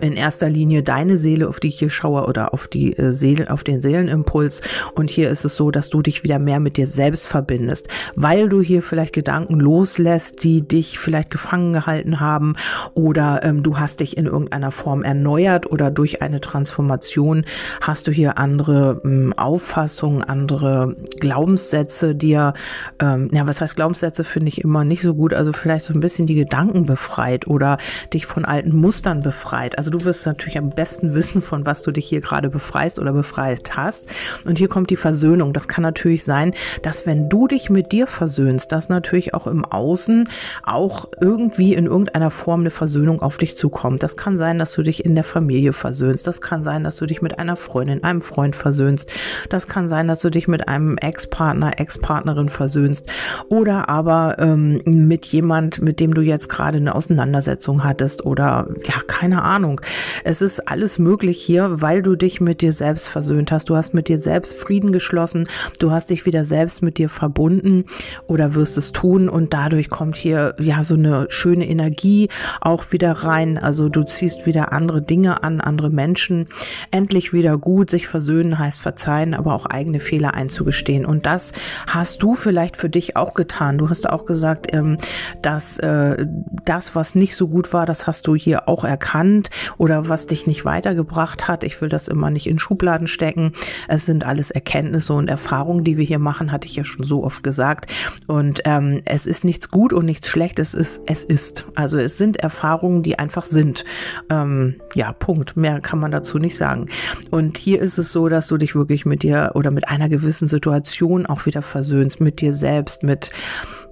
in 0.02 0.14
erster 0.14 0.50
Linie 0.50 0.84
deine 0.84 1.18
Seele, 1.18 1.48
auf 1.48 1.60
die 1.60 1.68
ich 1.68 1.80
hier 1.80 1.90
schaue 1.90 2.26
oder 2.26 2.54
auf 2.54 2.68
die 2.68 2.98
äh, 2.98 3.12
Seele, 3.12 3.50
auf 3.52 3.64
den 3.64 3.82
Seelenimpuls. 3.82 4.62
Und 4.96 5.10
hier 5.10 5.30
ist 5.30 5.46
es 5.46 5.56
so, 5.56 5.72
dass 5.72 5.90
du 5.90 6.02
dich 6.02 6.24
wieder 6.24 6.40
mehr 6.40 6.60
mit 6.60 6.78
dir 6.78 6.88
selbst 6.88 7.28
verbindest, 7.28 7.88
weil 8.16 8.50
du 8.50 8.62
hier 8.62 8.82
vielleicht 8.82 9.14
Gedanken 9.14 9.60
loslässt, 9.60 10.44
die 10.44 10.68
dich 10.68 10.98
vielleicht 10.98 11.30
gefangen 11.30 11.74
gehalten 11.74 12.20
haben 12.20 12.56
oder 12.94 13.44
ähm, 13.44 13.64
du 13.64 13.78
hast 13.78 14.00
dich 14.00 14.18
in 14.18 14.26
irgendeiner 14.26 14.72
Form 14.72 15.04
erneuert 15.04 15.72
oder 15.72 15.92
durch 15.92 16.22
eine 16.22 16.42
Transformation 16.42 17.46
hast 17.82 18.08
du 18.08 18.12
hier 18.12 18.38
andere 18.38 19.02
ähm, 19.04 19.34
Auffassungen, 19.36 20.24
andere 20.24 20.96
Glaubenssätze 21.20 22.16
dir, 22.16 22.54
ähm, 23.00 23.30
ja, 23.34 23.46
was 23.46 23.62
heißt 23.62 23.76
Glaubenssätze 23.76 24.24
finde 24.24 24.50
ich 24.50 24.62
immer 24.62 24.84
nicht 24.84 25.02
so 25.02 25.14
gut, 25.14 25.34
also 25.34 25.54
vielleicht 25.54 25.86
so 25.86 25.94
ein 25.94 26.00
bisschen 26.00 26.28
die 26.28 26.36
Gedanken 26.36 26.86
befreit 26.86 27.48
oder 27.48 27.78
dich 28.14 28.26
von 28.26 28.46
alten 28.46 28.76
Mustern 28.76 29.22
befreit 29.22 29.49
befreit. 29.50 29.78
Also 29.78 29.90
du 29.90 30.06
wirst 30.06 30.26
natürlich 30.26 30.58
am 30.58 30.70
besten 30.70 31.16
wissen, 31.16 31.42
von 31.42 31.66
was 31.66 31.82
du 31.82 31.92
dich 31.92 32.08
hier 32.08 32.22
gerade 32.22 32.50
befreist 32.50 33.00
oder 33.00 33.14
befreit 33.14 33.76
hast. 33.76 34.10
Und 34.46 34.58
hier 34.60 34.68
kommt 34.68 34.92
die 34.92 34.96
Versöhnung. 34.96 35.54
Das 35.54 35.68
kann 35.68 35.82
natürlich 35.82 36.24
sein, 36.24 36.54
dass 36.84 37.08
wenn 37.08 37.30
du 37.30 37.48
dich 37.48 37.70
mit 37.70 37.92
dir 37.92 38.06
versöhnst, 38.06 38.72
dass 38.72 38.90
natürlich 38.90 39.34
auch 39.34 39.48
im 39.48 39.66
Außen 39.66 40.30
auch 40.64 41.06
irgendwie 41.20 41.74
in 41.74 41.88
irgendeiner 41.88 42.30
Form 42.30 42.62
eine 42.62 42.70
Versöhnung 42.70 43.22
auf 43.22 43.38
dich 43.38 43.58
zukommt. 43.58 44.04
Das 44.04 44.18
kann 44.18 44.38
sein, 44.38 44.60
dass 44.60 44.74
du 44.74 44.84
dich 44.84 45.04
in 45.04 45.16
der 45.16 45.24
Familie 45.24 45.74
versöhnst. 45.74 46.28
Das 46.28 46.42
kann 46.42 46.64
sein, 46.64 46.84
dass 46.84 46.98
du 46.98 47.08
dich 47.08 47.22
mit 47.22 47.40
einer 47.40 47.56
Freundin, 47.56 48.04
einem 48.04 48.22
Freund 48.22 48.56
versöhnst. 48.56 49.10
Das 49.50 49.68
kann 49.68 49.88
sein, 49.88 50.08
dass 50.08 50.20
du 50.20 50.30
dich 50.30 50.48
mit 50.48 50.68
einem 50.68 50.98
Ex-Partner, 50.98 51.80
Ex-Partnerin 51.80 52.50
versöhnst. 52.50 53.08
Oder 53.50 53.90
aber 53.90 54.38
ähm, 54.38 54.82
mit 54.86 55.26
jemand, 55.26 55.82
mit 55.82 56.00
dem 56.00 56.14
du 56.14 56.22
jetzt 56.22 56.50
gerade 56.50 56.78
eine 56.78 56.94
Auseinandersetzung 56.94 57.84
hattest 57.84 58.26
oder 58.26 58.68
ja, 58.84 58.96
keine 59.08 59.39
Ahnung. 59.44 59.82
Es 60.24 60.42
ist 60.42 60.68
alles 60.68 61.00
möglich 61.00 61.42
hier, 61.42 61.82
weil 61.82 62.02
du 62.02 62.16
dich 62.16 62.42
mit 62.42 62.62
dir 62.62 62.74
selbst 62.74 63.10
versöhnt 63.10 63.52
hast. 63.52 63.70
Du 63.70 63.76
hast 63.76 63.94
mit 63.94 64.08
dir 64.08 64.18
selbst 64.18 64.54
Frieden 64.54 64.92
geschlossen. 64.92 65.48
Du 65.80 65.92
hast 65.92 66.10
dich 66.10 66.26
wieder 66.26 66.46
selbst 66.46 66.82
mit 66.82 66.98
dir 66.98 67.10
verbunden 67.10 67.86
oder 68.28 68.56
wirst 68.56 68.78
es 68.78 68.92
tun 68.92 69.30
und 69.30 69.54
dadurch 69.54 69.90
kommt 69.90 70.16
hier 70.16 70.56
ja 70.60 70.84
so 70.84 70.96
eine 70.96 71.28
schöne 71.30 71.68
Energie 71.68 72.30
auch 72.62 72.92
wieder 72.92 73.12
rein. 73.12 73.58
Also 73.58 73.90
du 73.90 74.04
ziehst 74.04 74.46
wieder 74.46 74.74
andere 74.74 75.02
Dinge 75.02 75.44
an, 75.44 75.62
andere 75.62 75.90
Menschen. 75.90 76.48
Endlich 76.92 77.34
wieder 77.34 77.58
gut. 77.58 77.90
Sich 77.90 78.08
versöhnen 78.08 78.60
heißt 78.60 78.82
verzeihen, 78.82 79.34
aber 79.34 79.54
auch 79.54 79.66
eigene 79.66 80.00
Fehler 80.00 80.34
einzugestehen. 80.34 81.06
Und 81.06 81.26
das 81.26 81.54
hast 81.88 82.22
du 82.24 82.34
vielleicht 82.34 82.78
für 82.78 82.90
dich 82.90 83.16
auch 83.16 83.34
getan. 83.34 83.78
Du 83.78 83.90
hast 83.90 84.10
auch 84.10 84.26
gesagt, 84.26 84.68
ähm, 84.74 84.98
dass 85.42 85.80
äh, 85.80 86.26
das, 86.66 86.96
was 86.96 87.16
nicht 87.16 87.36
so 87.36 87.48
gut 87.48 87.74
war, 87.74 87.86
das 87.86 88.08
hast 88.08 88.28
du 88.28 88.36
hier 88.36 88.68
auch 88.68 88.84
erkannt 88.84 89.29
spannend 89.30 89.50
oder 89.78 90.10
was 90.10 90.28
dich 90.28 90.48
nicht 90.48 90.66
weitergebracht 90.66 91.48
hat. 91.48 91.64
Ich 91.64 91.82
will 91.82 91.90
das 91.90 92.08
immer 92.08 92.30
nicht 92.30 92.48
in 92.48 92.60
Schubladen 92.60 93.08
stecken. 93.08 93.54
Es 93.88 94.06
sind 94.06 94.26
alles 94.26 94.52
Erkenntnisse 94.52 95.14
und 95.14 95.30
Erfahrungen, 95.30 95.84
die 95.84 95.98
wir 95.98 96.06
hier 96.06 96.20
machen, 96.20 96.52
hatte 96.52 96.68
ich 96.68 96.76
ja 96.76 96.84
schon 96.84 97.06
so 97.06 97.24
oft 97.24 97.44
gesagt. 97.44 97.92
Und 98.28 98.62
ähm, 98.66 99.02
es 99.06 99.26
ist 99.26 99.44
nichts 99.44 99.70
gut 99.70 99.94
und 99.94 100.06
nichts 100.06 100.28
schlecht. 100.28 100.60
Es 100.60 100.74
ist, 100.74 101.04
es 101.06 101.24
ist. 101.24 101.68
Also 101.76 101.98
es 101.98 102.18
sind 102.18 102.38
Erfahrungen, 102.38 103.04
die 103.04 103.20
einfach 103.20 103.46
sind. 103.46 103.86
Ähm, 104.30 104.76
ja, 104.96 105.14
Punkt. 105.14 105.56
Mehr 105.56 105.80
kann 105.82 106.00
man 106.00 106.12
dazu 106.12 106.40
nicht 106.40 106.58
sagen. 106.58 106.88
Und 107.32 107.58
hier 107.58 107.82
ist 107.82 107.98
es 107.98 108.12
so, 108.12 108.30
dass 108.30 108.48
du 108.48 108.58
dich 108.58 108.76
wirklich 108.76 109.06
mit 109.06 109.24
dir 109.24 109.52
oder 109.54 109.72
mit 109.72 109.88
einer 109.88 110.10
gewissen 110.10 110.48
Situation 110.48 111.26
auch 111.26 111.46
wieder 111.46 111.62
versöhnst, 111.62 112.22
mit 112.22 112.42
dir 112.42 112.54
selbst, 112.54 113.04
mit 113.04 113.32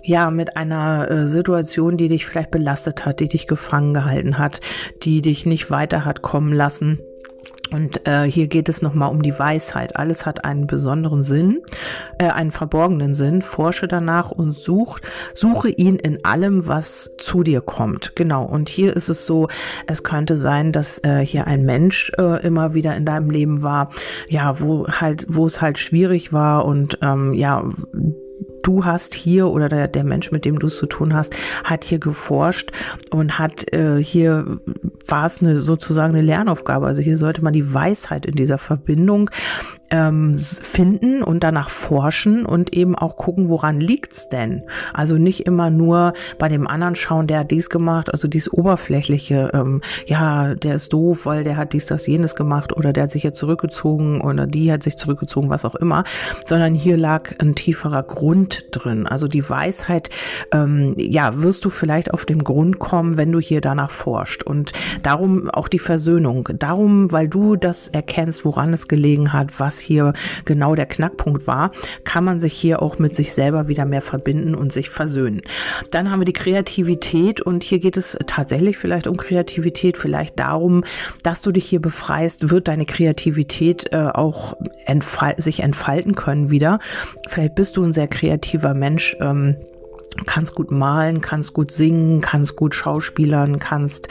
ja, 0.03 0.31
mit 0.31 0.57
einer 0.57 1.09
äh, 1.09 1.27
Situation, 1.27 1.97
die 1.97 2.07
dich 2.07 2.25
vielleicht 2.25 2.51
belastet 2.51 3.05
hat, 3.05 3.19
die 3.19 3.27
dich 3.27 3.47
gefangen 3.47 3.93
gehalten 3.93 4.37
hat, 4.37 4.61
die 5.03 5.21
dich 5.21 5.45
nicht 5.45 5.69
weiter 5.69 6.05
hat 6.05 6.21
kommen 6.21 6.53
lassen. 6.53 6.99
Und 7.71 8.07
äh, 8.07 8.23
hier 8.23 8.47
geht 8.47 8.69
es 8.69 8.81
nochmal 8.81 9.11
um 9.11 9.21
die 9.21 9.37
Weisheit. 9.37 9.95
Alles 9.95 10.25
hat 10.25 10.45
einen 10.45 10.67
besonderen 10.67 11.21
Sinn, 11.21 11.61
äh, 12.17 12.29
einen 12.29 12.51
verborgenen 12.51 13.13
Sinn. 13.13 13.41
Forsche 13.41 13.87
danach 13.87 14.31
und 14.31 14.53
such, 14.53 14.99
suche 15.33 15.69
ihn 15.69 15.97
in 15.97 16.23
allem, 16.23 16.67
was 16.67 17.11
zu 17.17 17.43
dir 17.43 17.61
kommt. 17.61 18.15
Genau. 18.15 18.45
Und 18.45 18.69
hier 18.69 18.95
ist 18.95 19.09
es 19.09 19.25
so, 19.25 19.47
es 19.87 20.03
könnte 20.03 20.37
sein, 20.37 20.71
dass 20.71 21.03
äh, 21.03 21.19
hier 21.19 21.47
ein 21.47 21.65
Mensch 21.65 22.11
äh, 22.17 22.41
immer 22.45 22.73
wieder 22.73 22.95
in 22.95 23.05
deinem 23.05 23.29
Leben 23.29 23.63
war, 23.63 23.89
ja, 24.29 24.59
wo 24.59 24.87
halt, 24.87 25.25
wo 25.27 25.45
es 25.45 25.61
halt 25.61 25.77
schwierig 25.77 26.31
war 26.31 26.65
und 26.65 26.99
ähm, 27.01 27.33
ja, 27.33 27.63
du 28.67 28.83
hast 28.83 29.13
hier 29.13 29.47
oder 29.47 29.69
der, 29.69 29.87
der 29.87 30.03
Mensch, 30.03 30.31
mit 30.31 30.43
dem 30.43 30.59
du 30.59 30.67
es 30.67 30.77
zu 30.77 30.87
tun 30.87 31.13
hast, 31.13 31.33
hat 31.63 31.85
hier 31.85 31.99
geforscht 31.99 32.71
und 33.11 33.39
hat 33.39 33.71
äh, 33.73 34.03
hier 34.03 34.59
war 35.07 35.25
es 35.25 35.41
eine 35.41 35.61
sozusagen 35.61 36.13
eine 36.13 36.21
Lernaufgabe. 36.21 36.85
Also 36.85 37.01
hier 37.01 37.17
sollte 37.17 37.43
man 37.43 37.53
die 37.53 37.73
Weisheit 37.73 38.25
in 38.25 38.35
dieser 38.35 38.57
Verbindung 38.57 39.29
ähm, 39.89 40.37
finden 40.37 41.23
und 41.23 41.43
danach 41.43 41.69
forschen 41.69 42.45
und 42.45 42.73
eben 42.73 42.95
auch 42.95 43.15
gucken, 43.15 43.49
woran 43.49 43.79
liegt's 43.79 44.29
denn? 44.29 44.63
Also 44.93 45.17
nicht 45.17 45.45
immer 45.45 45.69
nur 45.69 46.13
bei 46.37 46.47
dem 46.47 46.67
anderen 46.67 46.95
schauen, 46.95 47.27
der 47.27 47.39
hat 47.39 47.51
dies 47.51 47.69
gemacht, 47.69 48.11
also 48.11 48.27
dies 48.27 48.51
oberflächliche, 48.51 49.51
ähm, 49.53 49.81
ja, 50.05 50.55
der 50.55 50.75
ist 50.75 50.93
doof, 50.93 51.25
weil 51.25 51.43
der 51.43 51.57
hat 51.57 51.73
dies, 51.73 51.85
das, 51.85 52.07
jenes 52.07 52.35
gemacht 52.35 52.75
oder 52.75 52.93
der 52.93 53.03
hat 53.03 53.11
sich 53.11 53.23
jetzt 53.23 53.39
zurückgezogen 53.39 54.21
oder 54.21 54.47
die 54.47 54.71
hat 54.71 54.83
sich 54.83 54.97
zurückgezogen, 54.97 55.49
was 55.49 55.65
auch 55.65 55.75
immer, 55.75 56.03
sondern 56.45 56.75
hier 56.75 56.97
lag 56.97 57.33
ein 57.39 57.55
tieferer 57.55 58.03
Grund 58.03 58.65
drin. 58.71 59.07
Also 59.07 59.27
die 59.27 59.47
Weisheit, 59.49 60.09
ähm, 60.51 60.95
ja, 60.97 61.41
wirst 61.41 61.65
du 61.65 61.69
vielleicht 61.69 62.13
auf 62.13 62.25
den 62.25 62.43
Grund 62.43 62.79
kommen, 62.79 63.17
wenn 63.17 63.31
du 63.31 63.39
hier 63.39 63.61
danach 63.61 63.91
forscht 63.91 64.43
und 64.43 64.71
darum 65.03 65.49
auch 65.49 65.67
die 65.67 65.79
Versöhnung. 65.79 66.49
Darum, 66.59 67.11
weil 67.11 67.27
du 67.27 67.55
das 67.55 67.87
erkennst, 67.87 68.45
woran 68.45 68.73
es 68.73 68.87
gelegen 68.87 69.33
hat, 69.33 69.59
was 69.59 69.76
was 69.77 69.79
hier 69.79 70.13
genau 70.45 70.75
der 70.75 70.87
Knackpunkt 70.87 71.45
war, 71.45 71.71
kann 72.03 72.23
man 72.23 72.39
sich 72.39 72.53
hier 72.53 72.81
auch 72.81 72.97
mit 72.99 73.15
sich 73.15 73.33
selber 73.33 73.67
wieder 73.67 73.85
mehr 73.85 74.01
verbinden 74.01 74.55
und 74.55 74.71
sich 74.71 74.89
versöhnen. 74.89 75.41
Dann 75.91 76.09
haben 76.09 76.21
wir 76.21 76.25
die 76.25 76.33
Kreativität 76.33 77.41
und 77.41 77.63
hier 77.63 77.79
geht 77.79 77.97
es 77.97 78.17
tatsächlich 78.25 78.77
vielleicht 78.77 79.07
um 79.07 79.17
Kreativität, 79.17 79.97
vielleicht 79.97 80.39
darum, 80.39 80.83
dass 81.23 81.41
du 81.41 81.51
dich 81.51 81.65
hier 81.65 81.81
befreist, 81.81 82.49
wird 82.49 82.67
deine 82.67 82.85
Kreativität 82.85 83.93
äh, 83.93 84.07
auch 84.13 84.57
entfal 84.85 85.35
sich 85.37 85.59
entfalten 85.59 86.15
können 86.15 86.49
wieder. 86.49 86.79
Vielleicht 87.27 87.55
bist 87.55 87.77
du 87.77 87.83
ein 87.83 87.93
sehr 87.93 88.07
kreativer 88.07 88.73
Mensch. 88.73 89.15
Ähm, 89.19 89.57
kannst 90.25 90.55
gut 90.55 90.71
malen, 90.71 91.21
kannst 91.21 91.53
gut 91.53 91.71
singen, 91.71 92.21
kannst 92.21 92.55
gut 92.55 92.75
schauspielern, 92.75 93.59
kannst 93.59 94.09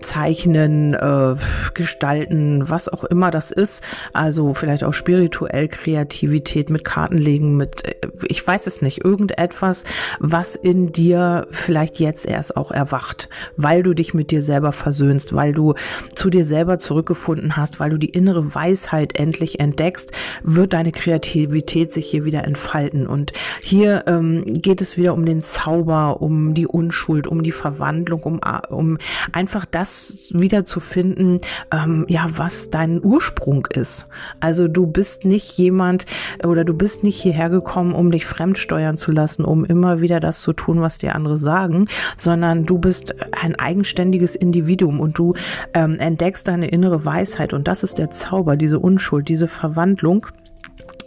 zeichnen, 0.00 0.94
äh, 0.94 1.34
gestalten, 1.74 2.68
was 2.68 2.88
auch 2.88 3.04
immer 3.04 3.30
das 3.30 3.50
ist. 3.50 3.82
Also 4.12 4.54
vielleicht 4.54 4.84
auch 4.84 4.94
spirituell 4.94 5.68
Kreativität 5.68 6.70
mit 6.70 6.84
Kartenlegen, 6.84 7.56
mit, 7.56 7.84
äh, 7.84 7.94
ich 8.28 8.46
weiß 8.46 8.66
es 8.66 8.82
nicht, 8.82 9.04
irgendetwas, 9.04 9.84
was 10.18 10.56
in 10.56 10.92
dir 10.92 11.46
vielleicht 11.50 11.98
jetzt 12.00 12.26
erst 12.26 12.56
auch 12.56 12.70
erwacht, 12.70 13.28
weil 13.56 13.82
du 13.82 13.94
dich 13.94 14.14
mit 14.14 14.30
dir 14.30 14.42
selber 14.42 14.72
versöhnst, 14.72 15.34
weil 15.34 15.52
du 15.52 15.74
zu 16.14 16.30
dir 16.30 16.44
selber 16.44 16.78
zurückgefunden 16.78 17.56
hast, 17.56 17.80
weil 17.80 17.90
du 17.90 17.98
die 17.98 18.10
innere 18.10 18.54
Weisheit 18.54 19.18
endlich 19.18 19.60
entdeckst, 19.60 20.12
wird 20.42 20.72
deine 20.72 20.92
Kreativität 20.92 21.92
sich 21.92 22.06
hier 22.06 22.24
wieder 22.24 22.44
entfalten. 22.44 23.06
Und 23.06 23.32
hier 23.60 24.04
ähm, 24.06 24.44
geht 24.44 24.80
es 24.80 24.96
wieder 24.96 25.14
um 25.14 25.24
den 25.24 25.33
Zauber, 25.40 26.20
um 26.20 26.54
die 26.54 26.66
Unschuld, 26.66 27.26
um 27.26 27.42
die 27.42 27.52
Verwandlung, 27.52 28.22
um, 28.22 28.40
um 28.68 28.98
einfach 29.32 29.64
das 29.64 30.30
wieder 30.32 30.64
zu 30.64 30.80
finden, 30.80 31.38
ähm, 31.72 32.04
ja, 32.08 32.26
was 32.36 32.70
dein 32.70 33.04
Ursprung 33.04 33.66
ist. 33.66 34.06
Also 34.40 34.68
du 34.68 34.86
bist 34.86 35.24
nicht 35.24 35.56
jemand 35.58 36.06
oder 36.44 36.64
du 36.64 36.74
bist 36.74 37.02
nicht 37.02 37.20
hierher 37.20 37.50
gekommen, 37.50 37.94
um 37.94 38.10
dich 38.10 38.26
fremdsteuern 38.26 38.96
zu 38.96 39.12
lassen, 39.12 39.44
um 39.44 39.64
immer 39.64 40.00
wieder 40.00 40.20
das 40.20 40.40
zu 40.40 40.52
tun, 40.52 40.80
was 40.80 40.98
dir 40.98 41.14
andere 41.14 41.38
sagen, 41.38 41.88
sondern 42.16 42.66
du 42.66 42.78
bist 42.78 43.14
ein 43.32 43.54
eigenständiges 43.56 44.34
Individuum 44.34 45.00
und 45.00 45.18
du 45.18 45.34
ähm, 45.74 45.98
entdeckst 45.98 46.48
deine 46.48 46.68
innere 46.68 47.04
Weisheit 47.04 47.52
und 47.52 47.68
das 47.68 47.82
ist 47.82 47.98
der 47.98 48.10
Zauber, 48.10 48.56
diese 48.56 48.78
Unschuld, 48.78 49.28
diese 49.28 49.48
Verwandlung 49.48 50.26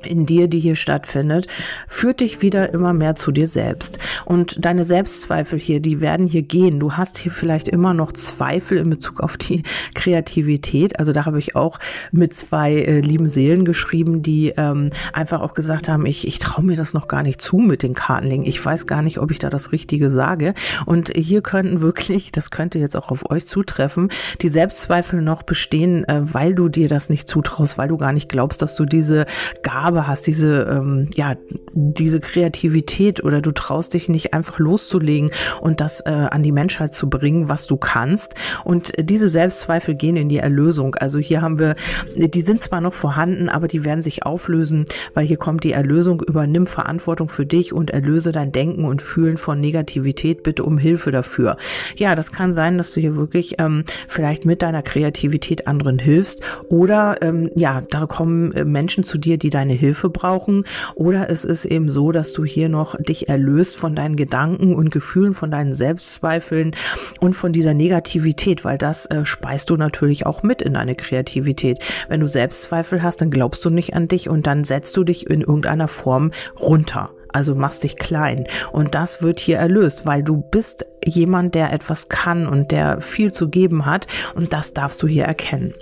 in 0.05 0.25
dir, 0.25 0.47
die 0.47 0.59
hier 0.59 0.75
stattfindet, 0.75 1.47
führt 1.87 2.19
dich 2.19 2.41
wieder 2.41 2.73
immer 2.73 2.93
mehr 2.93 3.15
zu 3.15 3.31
dir 3.31 3.47
selbst. 3.47 3.99
Und 4.25 4.63
deine 4.63 4.83
Selbstzweifel 4.85 5.59
hier, 5.59 5.79
die 5.79 6.01
werden 6.01 6.27
hier 6.27 6.43
gehen. 6.43 6.79
Du 6.79 6.93
hast 6.93 7.17
hier 7.17 7.31
vielleicht 7.31 7.67
immer 7.67 7.93
noch 7.93 8.11
Zweifel 8.11 8.77
in 8.77 8.89
Bezug 8.89 9.21
auf 9.21 9.37
die 9.37 9.63
Kreativität. 9.95 10.99
Also 10.99 11.13
da 11.13 11.25
habe 11.25 11.39
ich 11.39 11.55
auch 11.55 11.79
mit 12.11 12.33
zwei 12.33 12.73
äh, 12.73 12.99
lieben 12.99 13.29
Seelen 13.29 13.65
geschrieben, 13.65 14.21
die 14.21 14.53
ähm, 14.57 14.89
einfach 15.13 15.41
auch 15.41 15.53
gesagt 15.53 15.89
haben, 15.89 16.05
ich, 16.05 16.27
ich 16.27 16.39
traue 16.39 16.65
mir 16.65 16.75
das 16.75 16.93
noch 16.93 17.07
gar 17.07 17.23
nicht 17.23 17.41
zu 17.41 17.57
mit 17.57 17.83
den 17.83 17.93
Kartenlingen. 17.93 18.47
Ich 18.47 18.63
weiß 18.63 18.87
gar 18.87 19.01
nicht, 19.01 19.19
ob 19.19 19.31
ich 19.31 19.39
da 19.39 19.49
das 19.49 19.71
Richtige 19.71 20.11
sage. 20.11 20.53
Und 20.85 21.11
hier 21.15 21.41
könnten 21.41 21.81
wirklich, 21.81 22.31
das 22.31 22.51
könnte 22.51 22.79
jetzt 22.79 22.95
auch 22.95 23.09
auf 23.09 23.29
euch 23.29 23.47
zutreffen, 23.47 24.09
die 24.41 24.49
Selbstzweifel 24.49 25.21
noch 25.21 25.43
bestehen, 25.43 26.07
äh, 26.07 26.21
weil 26.21 26.53
du 26.53 26.69
dir 26.69 26.89
das 26.89 27.09
nicht 27.09 27.29
zutraust, 27.29 27.77
weil 27.77 27.87
du 27.87 27.97
gar 27.97 28.13
nicht 28.13 28.29
glaubst, 28.29 28.61
dass 28.61 28.75
du 28.75 28.85
diese 28.85 29.25
Gabe 29.63 29.86
Gabe 29.87 30.05
hast, 30.05 30.27
diese, 30.27 30.67
ähm, 30.69 31.07
ja, 31.15 31.35
diese 31.71 32.19
Kreativität 32.19 33.23
oder 33.23 33.41
du 33.41 33.51
traust 33.51 33.93
dich 33.93 34.09
nicht 34.09 34.33
einfach 34.33 34.59
loszulegen 34.59 35.31
und 35.61 35.79
das 35.79 36.01
äh, 36.01 36.09
an 36.09 36.43
die 36.43 36.51
Menschheit 36.51 36.93
zu 36.93 37.09
bringen, 37.09 37.47
was 37.47 37.67
du 37.67 37.77
kannst. 37.77 38.35
Und 38.65 38.91
diese 38.99 39.29
Selbstzweifel 39.29 39.95
gehen 39.95 40.17
in 40.17 40.27
die 40.27 40.39
Erlösung. 40.39 40.95
Also 40.95 41.19
hier 41.19 41.41
haben 41.41 41.57
wir, 41.57 41.75
die 42.15 42.41
sind 42.41 42.61
zwar 42.61 42.81
noch 42.81 42.93
vorhanden, 42.93 43.47
aber 43.47 43.69
die 43.69 43.85
werden 43.85 44.01
sich 44.01 44.25
auflösen, 44.25 44.83
weil 45.13 45.25
hier 45.25 45.37
kommt 45.37 45.63
die 45.63 45.71
Erlösung, 45.71 46.21
übernimm 46.21 46.67
Verantwortung 46.67 47.29
für 47.29 47.45
dich 47.45 47.71
und 47.71 47.91
erlöse 47.91 48.33
dein 48.33 48.51
Denken 48.51 48.83
und 48.83 49.01
Fühlen 49.01 49.37
von 49.37 49.61
Negativität, 49.61 50.43
bitte 50.43 50.65
um 50.65 50.77
Hilfe 50.77 51.11
dafür. 51.11 51.55
Ja, 51.95 52.15
das 52.15 52.33
kann 52.33 52.53
sein, 52.53 52.77
dass 52.77 52.91
du 52.91 52.99
hier 52.99 53.15
wirklich 53.15 53.55
ähm, 53.59 53.85
vielleicht 54.09 54.43
mit 54.43 54.61
deiner 54.61 54.81
Kreativität 54.81 55.65
anderen 55.65 55.97
hilfst 55.97 56.41
oder 56.67 57.21
ähm, 57.21 57.51
ja, 57.55 57.83
da 57.89 58.05
kommen 58.05 58.51
äh, 58.51 58.65
Menschen 58.65 59.05
zu 59.05 59.17
dir, 59.17 59.37
die 59.37 59.49
deine 59.49 59.76
Hilfe 59.77 60.09
brauchen. 60.09 60.65
Oder 60.95 61.29
es 61.29 61.45
ist 61.45 61.65
eben 61.65 61.89
so, 61.91 62.11
dass 62.11 62.33
du 62.33 62.43
hier 62.43 62.67
noch 62.67 62.95
dich 62.97 63.29
erlöst 63.29 63.77
von 63.77 63.95
deinen 63.95 64.15
Gedanken 64.15 64.75
und 64.75 64.91
Gefühlen, 64.91 65.33
von 65.33 65.51
deinen 65.51 65.73
Selbstzweifeln 65.73 66.75
und 67.21 67.33
von 67.33 67.53
dieser 67.53 67.73
Negativität, 67.73 68.65
weil 68.65 68.77
das 68.77 69.05
äh, 69.05 69.23
speist 69.23 69.69
du 69.69 69.77
natürlich 69.77 70.25
auch 70.25 70.43
mit 70.43 70.61
in 70.61 70.73
deine 70.73 70.95
Kreativität. 70.95 71.79
Wenn 72.09 72.19
du 72.19 72.27
Selbstzweifel 72.27 73.01
hast, 73.01 73.21
dann 73.21 73.31
glaubst 73.31 73.63
du 73.63 73.69
nicht 73.69 73.93
an 73.93 74.07
dich 74.07 74.29
und 74.29 74.47
dann 74.47 74.63
setzt 74.63 74.97
du 74.97 75.03
dich 75.03 75.29
in 75.29 75.41
irgendeiner 75.41 75.87
Form 75.87 76.31
runter. 76.59 77.11
Also 77.33 77.55
machst 77.55 77.83
dich 77.83 77.97
klein. 77.97 78.47
Und 78.71 78.95
das 78.95 79.21
wird 79.21 79.39
hier 79.39 79.57
erlöst, 79.57 80.05
weil 80.05 80.23
du 80.23 80.37
bist 80.37 80.85
jemand, 81.05 81.55
der 81.55 81.71
etwas 81.71 82.09
kann 82.09 82.47
und 82.47 82.71
der 82.71 83.01
viel 83.01 83.31
zu 83.31 83.49
geben 83.49 83.85
hat. 83.85 84.07
Und 84.35 84.53
das 84.53 84.73
darfst 84.73 85.03
du 85.03 85.07
hier 85.07 85.25
erkennen. 85.25 85.73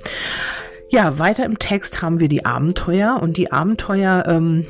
Ja, 0.95 1.19
weiter 1.19 1.43
im 1.43 1.59
Text 1.59 2.01
haben 2.01 2.21
wir 2.21 2.29
die 2.29 2.45
Abenteuer 2.45 3.19
und 3.21 3.35
die 3.35 3.51
Abenteuer 3.51 4.23
ähm, 4.27 4.65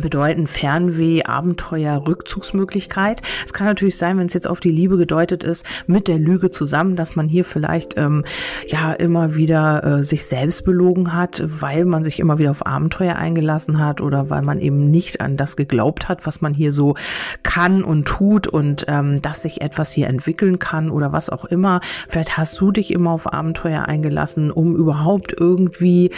bedeuten 0.00 0.46
Fernweh, 0.46 1.24
Abenteuer, 1.24 2.06
Rückzugsmöglichkeit. 2.06 3.22
Es 3.44 3.52
kann 3.52 3.66
natürlich 3.66 3.96
sein, 3.96 4.18
wenn 4.18 4.26
es 4.26 4.34
jetzt 4.34 4.48
auf 4.48 4.60
die 4.60 4.70
Liebe 4.70 4.96
gedeutet 4.96 5.44
ist, 5.44 5.66
mit 5.86 6.08
der 6.08 6.18
Lüge 6.18 6.50
zusammen, 6.50 6.96
dass 6.96 7.16
man 7.16 7.28
hier 7.28 7.44
vielleicht 7.44 7.96
ähm, 7.96 8.24
ja 8.66 8.92
immer 8.92 9.34
wieder 9.34 9.84
äh, 9.84 10.04
sich 10.04 10.26
selbst 10.26 10.64
belogen 10.64 11.12
hat, 11.12 11.42
weil 11.44 11.84
man 11.84 12.04
sich 12.04 12.20
immer 12.20 12.38
wieder 12.38 12.50
auf 12.50 12.66
Abenteuer 12.66 13.16
eingelassen 13.16 13.78
hat 13.78 14.00
oder 14.00 14.30
weil 14.30 14.42
man 14.42 14.60
eben 14.60 14.90
nicht 14.90 15.20
an 15.20 15.36
das 15.36 15.56
geglaubt 15.56 16.08
hat, 16.08 16.26
was 16.26 16.40
man 16.40 16.54
hier 16.54 16.72
so 16.72 16.94
kann 17.42 17.82
und 17.82 18.06
tut 18.06 18.46
und 18.46 18.84
ähm, 18.88 19.20
dass 19.22 19.42
sich 19.42 19.60
etwas 19.60 19.92
hier 19.92 20.08
entwickeln 20.08 20.58
kann 20.58 20.90
oder 20.90 21.12
was 21.12 21.30
auch 21.30 21.44
immer. 21.46 21.80
Vielleicht 22.08 22.36
hast 22.36 22.60
du 22.60 22.70
dich 22.70 22.90
immer 22.90 23.10
auf 23.10 23.32
Abenteuer 23.32 23.86
eingelassen, 23.86 24.50
um 24.50 24.76
überhaupt 24.76 25.34
irgendwie 25.38 26.10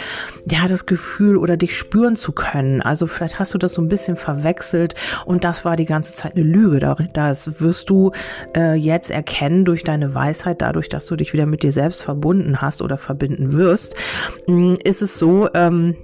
ja 0.49 0.67
das 0.67 0.85
Gefühl 0.85 1.37
oder 1.37 1.57
dich 1.57 1.77
spüren 1.77 2.15
zu 2.15 2.31
können. 2.31 2.81
Also 2.81 3.07
vielleicht 3.07 3.39
hast 3.39 3.53
du 3.53 3.57
das 3.57 3.68
das 3.69 3.75
so 3.75 3.81
ein 3.81 3.87
bisschen 3.87 4.15
verwechselt 4.15 4.95
und 5.25 5.43
das 5.43 5.63
war 5.65 5.75
die 5.75 5.85
ganze 5.85 6.13
Zeit 6.13 6.35
eine 6.35 6.43
Lüge. 6.43 6.79
Das 7.13 7.61
wirst 7.61 7.89
du 7.89 8.11
äh, 8.55 8.75
jetzt 8.75 9.11
erkennen 9.11 9.65
durch 9.65 9.83
deine 9.83 10.13
Weisheit, 10.13 10.61
dadurch, 10.61 10.89
dass 10.89 11.05
du 11.05 11.15
dich 11.15 11.33
wieder 11.33 11.45
mit 11.45 11.63
dir 11.63 11.71
selbst 11.71 12.03
verbunden 12.03 12.61
hast 12.61 12.81
oder 12.81 12.97
verbinden 12.97 13.53
wirst. 13.53 13.95
Hm, 14.45 14.75
ist 14.83 15.01
es 15.01 15.17
so, 15.17 15.49
ähm, 15.53 15.95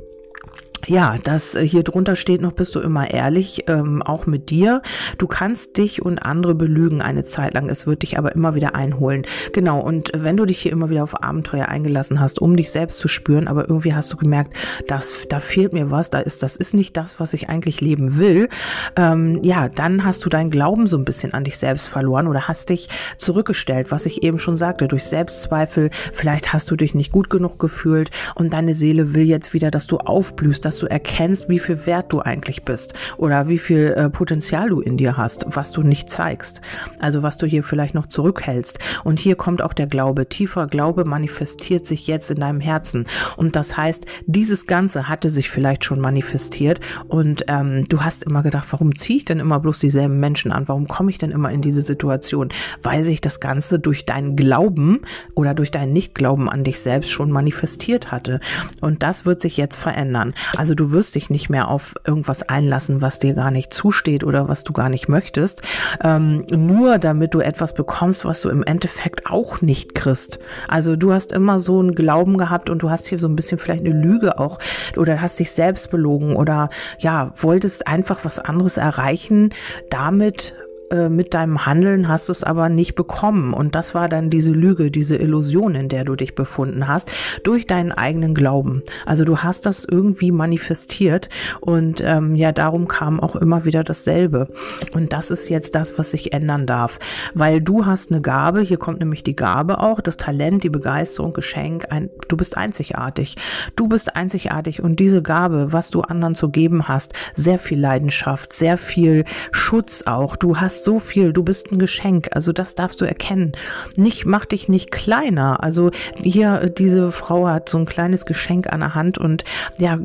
ja, 0.88 1.16
das 1.24 1.56
äh, 1.56 1.68
hier 1.68 1.84
drunter 1.84 2.16
steht 2.16 2.42
noch, 2.42 2.54
bist 2.54 2.76
du 2.76 2.80
immer 2.80 3.10
ehrlich, 3.10 3.64
ähm, 3.68 4.02
auch 4.02 4.26
mit 4.26 4.50
dir. 4.50 4.82
Du 5.18 5.28
kannst 5.28 5.78
dich 5.78 6.02
und 6.02 6.20
andere 6.20 6.56
belügen 6.56 7.02
eine 7.02 7.24
Zeit 7.24 7.54
lang. 7.54 7.70
Es 7.70 7.88
wird 7.88 8.04
dich 8.04 8.18
aber 8.18 8.36
immer 8.36 8.56
wieder 8.56 8.76
einholen. 8.76 9.26
Genau. 9.54 9.80
Und 9.80 10.12
wenn 10.16 10.38
du 10.38 10.46
dich 10.46 10.60
hier 10.60 10.72
immer 10.72 10.90
wieder 10.90 11.04
auf 11.04 11.24
Abenteuer 11.24 11.68
eingelassen 11.68 12.20
hast, 12.20 12.40
um 12.40 12.56
dich 12.56 12.72
selbst 12.72 13.00
zu 13.00 13.08
spüren, 13.08 13.48
aber 13.48 13.68
irgendwie 13.68 13.94
hast 13.94 14.12
du 14.14 14.18
gemerkt, 14.18 14.54
dass 14.88 15.28
da 15.28 15.40
fehlt 15.40 15.74
mir 15.74 15.92
was, 15.92 16.10
da 16.10 16.20
ist, 16.20 16.44
das 16.44 16.56
ist 16.56 16.74
nicht 16.74 16.96
das, 16.98 17.20
was 17.20 17.34
ich 17.34 17.50
eigentlich 17.50 17.82
leben 17.82 18.18
will. 18.18 18.50
Ähm, 18.96 19.40
ja, 19.44 19.70
dann 19.70 20.04
hast 20.06 20.26
du 20.26 20.30
deinen 20.30 20.52
Glauben 20.52 20.88
so 20.88 20.98
ein 20.98 21.06
bisschen 21.06 21.34
an 21.34 21.44
dich 21.44 21.58
selbst 21.58 21.88
verloren 21.88 22.28
oder 22.28 22.48
hast 22.48 22.70
dich 22.70 22.90
zurückgestellt, 23.18 23.92
was 23.92 24.06
ich 24.06 24.24
eben 24.24 24.40
schon 24.40 24.56
sagte, 24.56 24.88
durch 24.88 25.06
Selbstzweifel. 25.06 25.90
Vielleicht 26.14 26.54
hast 26.54 26.70
du 26.70 26.76
dich 26.76 26.94
nicht 26.94 27.12
gut 27.12 27.30
genug 27.30 27.60
gefühlt 27.60 28.12
und 28.36 28.54
deine 28.54 28.74
Seele 28.74 29.14
will 29.14 29.24
jetzt 29.24 29.54
wieder, 29.54 29.72
dass 29.72 29.88
du 29.88 29.98
aufblühst, 29.98 30.65
dass 30.66 30.76
dass 30.76 30.82
du 30.82 30.88
erkennst, 30.88 31.48
wie 31.48 31.60
viel 31.60 31.86
wert 31.86 32.12
du 32.12 32.20
eigentlich 32.20 32.64
bist 32.64 32.96
oder 33.16 33.48
wie 33.48 33.60
viel 33.60 33.94
äh, 33.96 34.10
Potenzial 34.10 34.68
du 34.68 34.82
in 34.82 34.98
dir 34.98 35.16
hast, 35.16 35.46
was 35.48 35.72
du 35.72 35.84
nicht 35.84 36.10
zeigst. 36.10 36.60
Also 37.00 37.24
was 37.24 37.38
du 37.38 37.46
hier 37.46 37.64
vielleicht 37.64 37.96
noch 37.96 38.08
zurückhältst. 38.08 38.80
Und 39.06 39.18
hier 39.18 39.38
kommt 39.38 39.62
auch 39.62 39.72
der 39.72 39.88
Glaube. 39.88 40.28
Tiefer 40.28 40.68
Glaube 40.68 41.06
manifestiert 41.06 41.86
sich 41.86 42.08
jetzt 42.08 42.30
in 42.30 42.42
deinem 42.42 42.60
Herzen. 42.60 43.08
Und 43.38 43.56
das 43.56 43.78
heißt, 43.78 44.06
dieses 44.26 44.68
Ganze 44.68 45.08
hatte 45.08 45.30
sich 45.30 45.50
vielleicht 45.50 45.86
schon 45.86 46.02
manifestiert 46.02 46.82
und 47.08 47.46
ähm, 47.48 47.88
du 47.88 48.02
hast 48.02 48.24
immer 48.24 48.44
gedacht, 48.44 48.68
warum 48.72 48.96
ziehe 48.96 49.16
ich 49.16 49.24
denn 49.24 49.40
immer 49.40 49.62
bloß 49.62 49.80
dieselben 49.80 50.20
Menschen 50.20 50.52
an? 50.52 50.68
Warum 50.68 50.90
komme 50.90 51.10
ich 51.10 51.20
denn 51.20 51.32
immer 51.32 51.52
in 51.52 51.62
diese 51.62 51.84
Situation? 51.84 52.50
Weil 52.84 53.06
sich 53.06 53.22
das 53.22 53.40
Ganze 53.40 53.80
durch 53.80 54.06
deinen 54.06 54.36
Glauben 54.36 55.04
oder 55.36 55.54
durch 55.54 55.72
deinen 55.72 55.94
Nichtglauben 55.94 56.50
an 56.50 56.66
dich 56.66 56.82
selbst 56.82 57.12
schon 57.12 57.32
manifestiert 57.32 58.12
hatte. 58.12 58.42
Und 58.82 59.04
das 59.04 59.26
wird 59.26 59.40
sich 59.40 59.56
jetzt 59.56 59.78
verändern. 59.78 60.34
Also 60.58 60.76
du 60.76 60.92
wirst 60.92 61.16
dich 61.16 61.30
nicht 61.30 61.50
mehr 61.50 61.68
auf 61.68 61.96
irgendwas 62.06 62.44
einlassen, 62.44 63.02
was 63.02 63.20
dir 63.20 63.34
gar 63.34 63.52
nicht 63.52 63.74
zusteht 63.74 64.24
oder 64.24 64.48
was 64.48 64.64
du 64.64 64.74
gar 64.74 64.90
nicht 64.90 65.08
möchtest, 65.08 65.62
ähm, 66.04 66.46
nur 66.52 66.98
damit 66.98 67.34
du 67.34 67.40
etwas 67.40 67.74
bekommst, 67.74 68.26
was 68.26 68.42
du 68.42 68.50
im 68.50 68.64
Endeffekt 68.64 69.26
auch 69.28 69.62
nicht 69.62 69.96
kriegst. 69.96 70.40
Also 70.68 70.96
du 70.96 71.14
hast 71.14 71.32
immer 71.32 71.60
so 71.60 71.80
einen 71.80 71.96
Glauben 71.96 72.38
gehabt 72.38 72.70
und 72.70 72.82
du 72.82 72.90
hast 72.90 73.08
hier 73.08 73.20
so 73.20 73.28
ein 73.28 73.36
bisschen 73.36 73.58
vielleicht 73.58 73.86
eine 73.86 73.94
Lüge 73.94 74.40
auch 74.40 74.60
oder 74.98 75.22
hast 75.22 75.40
dich 75.40 75.52
selbst 75.52 75.90
belogen 75.92 76.36
oder 76.36 76.70
ja, 77.00 77.34
wolltest 77.38 77.88
einfach 77.88 78.24
was 78.24 78.40
anderes 78.40 78.78
erreichen, 78.78 79.54
damit 79.90 80.54
äh, 80.92 81.10
mit 81.10 81.34
deinem 81.34 81.66
Handeln 81.66 82.08
hast 82.08 82.30
es 82.30 82.44
aber 82.44 82.70
nicht 82.70 82.96
bekommen. 82.96 83.54
Und 83.54 83.76
das 83.76 83.96
war 83.96 84.10
dann 84.10 84.30
diese 84.30 84.52
Lüge, 84.52 84.92
diese 84.92 85.16
Illusion, 85.16 85.76
in 85.76 85.90
der 85.90 86.04
du 86.04 86.16
dich 86.16 86.36
befunden 86.36 86.88
hast, 86.88 87.12
durch 87.44 87.66
deinen 87.68 87.92
eigenen 87.92 88.36
Glauben. 88.36 88.84
Also 89.06 89.24
du 89.24 89.40
hast 89.40 89.66
das 89.66 89.86
irgendwie 89.86 90.32
manifestiert 90.32 91.30
und 91.62 92.02
ähm, 92.06 92.36
ja, 92.36 92.52
darum 92.52 92.88
kam 92.88 93.20
auch 93.20 93.36
immer 93.36 93.66
wieder 93.66 93.84
dasselbe. 93.84 94.48
Und 94.94 95.14
das 95.14 95.32
ist 95.32 95.50
jetzt 95.50 95.76
das, 95.76 95.98
was 95.98 96.12
sich 96.12 96.34
ändern 96.34 96.66
darf. 96.66 97.00
Weil 97.34 97.62
du 97.62 97.86
hast 97.86 98.12
eine 98.12 98.22
Gabe, 98.22 98.62
hier 98.62 98.78
kommt 98.78 99.00
nämlich 99.00 99.24
die 99.24 99.36
Gabe 99.36 99.80
auch, 99.80 100.02
das 100.02 100.18
Talent, 100.18 100.64
die 100.64 100.70
Begeisterung, 100.70 101.34
Geschenk, 101.34 101.88
ein, 101.90 102.10
du 102.28 102.38
bist 102.38 102.58
einzigartig. 102.58 103.36
Du 103.76 103.88
bist 103.88 104.16
einzigartig 104.16 104.84
und 104.84 105.00
diese 105.00 105.22
Gabe, 105.22 105.74
was 105.74 105.90
du 105.90 106.02
anderen 106.02 106.36
zu 106.36 106.50
geben 106.50 106.88
hast, 106.88 107.14
sehr 107.34 107.60
viel 107.60 107.80
Leidenschaft, 107.80 108.54
sehr 108.54 108.78
viel 108.78 109.26
Schutz 109.52 110.04
auch. 110.06 110.36
Du 110.36 110.58
hast 110.58 110.75
so 110.84 111.00
viel, 111.00 111.34
du 111.34 111.44
bist 111.44 111.72
ein 111.72 111.80
Geschenk, 111.80 112.30
also 112.32 112.52
das 112.52 112.76
darfst 112.76 113.02
du 113.02 113.06
erkennen. 113.06 113.54
Nicht, 113.96 114.26
mach 114.26 114.46
dich 114.46 114.70
nicht 114.70 114.92
kleiner. 114.92 115.64
Also 115.64 115.92
hier, 116.16 116.70
diese 116.70 117.12
Frau 117.12 117.48
hat 117.48 117.70
so 117.70 117.78
ein 117.78 117.86
kleines 117.86 118.26
Geschenk 118.26 118.72
an 118.72 118.82
der 118.82 118.96
Hand 118.96 119.18
und 119.18 119.44
ja, 119.78 119.98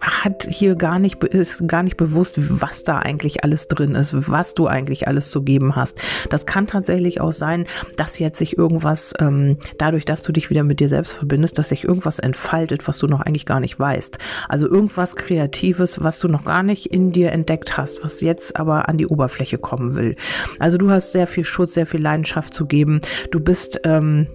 hat 0.00 0.46
hier 0.50 0.74
gar 0.74 0.98
nicht, 0.98 1.22
ist 1.24 1.68
gar 1.68 1.82
nicht 1.82 1.96
bewusst, 1.96 2.36
was 2.60 2.84
da 2.84 2.98
eigentlich 2.98 3.44
alles 3.44 3.68
drin 3.68 3.94
ist, 3.94 4.28
was 4.28 4.54
du 4.54 4.66
eigentlich 4.66 5.08
alles 5.08 5.30
zu 5.30 5.42
geben 5.42 5.76
hast. 5.76 6.00
Das 6.30 6.46
kann 6.46 6.66
tatsächlich 6.66 7.20
auch 7.20 7.32
sein, 7.32 7.66
dass 7.96 8.18
jetzt 8.18 8.38
sich 8.38 8.56
irgendwas, 8.58 9.14
ähm, 9.18 9.58
dadurch, 9.78 10.04
dass 10.04 10.22
du 10.22 10.32
dich 10.32 10.50
wieder 10.50 10.64
mit 10.64 10.80
dir 10.80 10.88
selbst 10.88 11.14
verbindest, 11.14 11.58
dass 11.58 11.70
sich 11.70 11.84
irgendwas 11.84 12.18
entfaltet, 12.18 12.88
was 12.88 12.98
du 12.98 13.06
noch 13.06 13.20
eigentlich 13.20 13.46
gar 13.46 13.60
nicht 13.60 13.78
weißt. 13.78 14.18
Also 14.48 14.68
irgendwas 14.68 15.16
Kreatives, 15.16 16.02
was 16.02 16.18
du 16.18 16.28
noch 16.28 16.44
gar 16.44 16.62
nicht 16.62 16.86
in 16.86 17.12
dir 17.12 17.32
entdeckt 17.32 17.76
hast, 17.76 18.02
was 18.04 18.20
jetzt 18.20 18.56
aber 18.56 18.88
an 18.88 18.98
die 18.98 19.06
Oberfläche 19.06 19.58
kommen 19.58 19.94
will. 19.94 20.07
Also 20.58 20.78
du 20.78 20.90
hast 20.90 21.12
sehr 21.12 21.26
viel 21.26 21.44
Schutz, 21.44 21.74
sehr 21.74 21.86
viel 21.86 22.00
Leidenschaft 22.00 22.54
zu 22.54 22.66
geben. 22.66 23.00
Du 23.30 23.40
bist 23.40 23.80
ähm, 23.84 24.28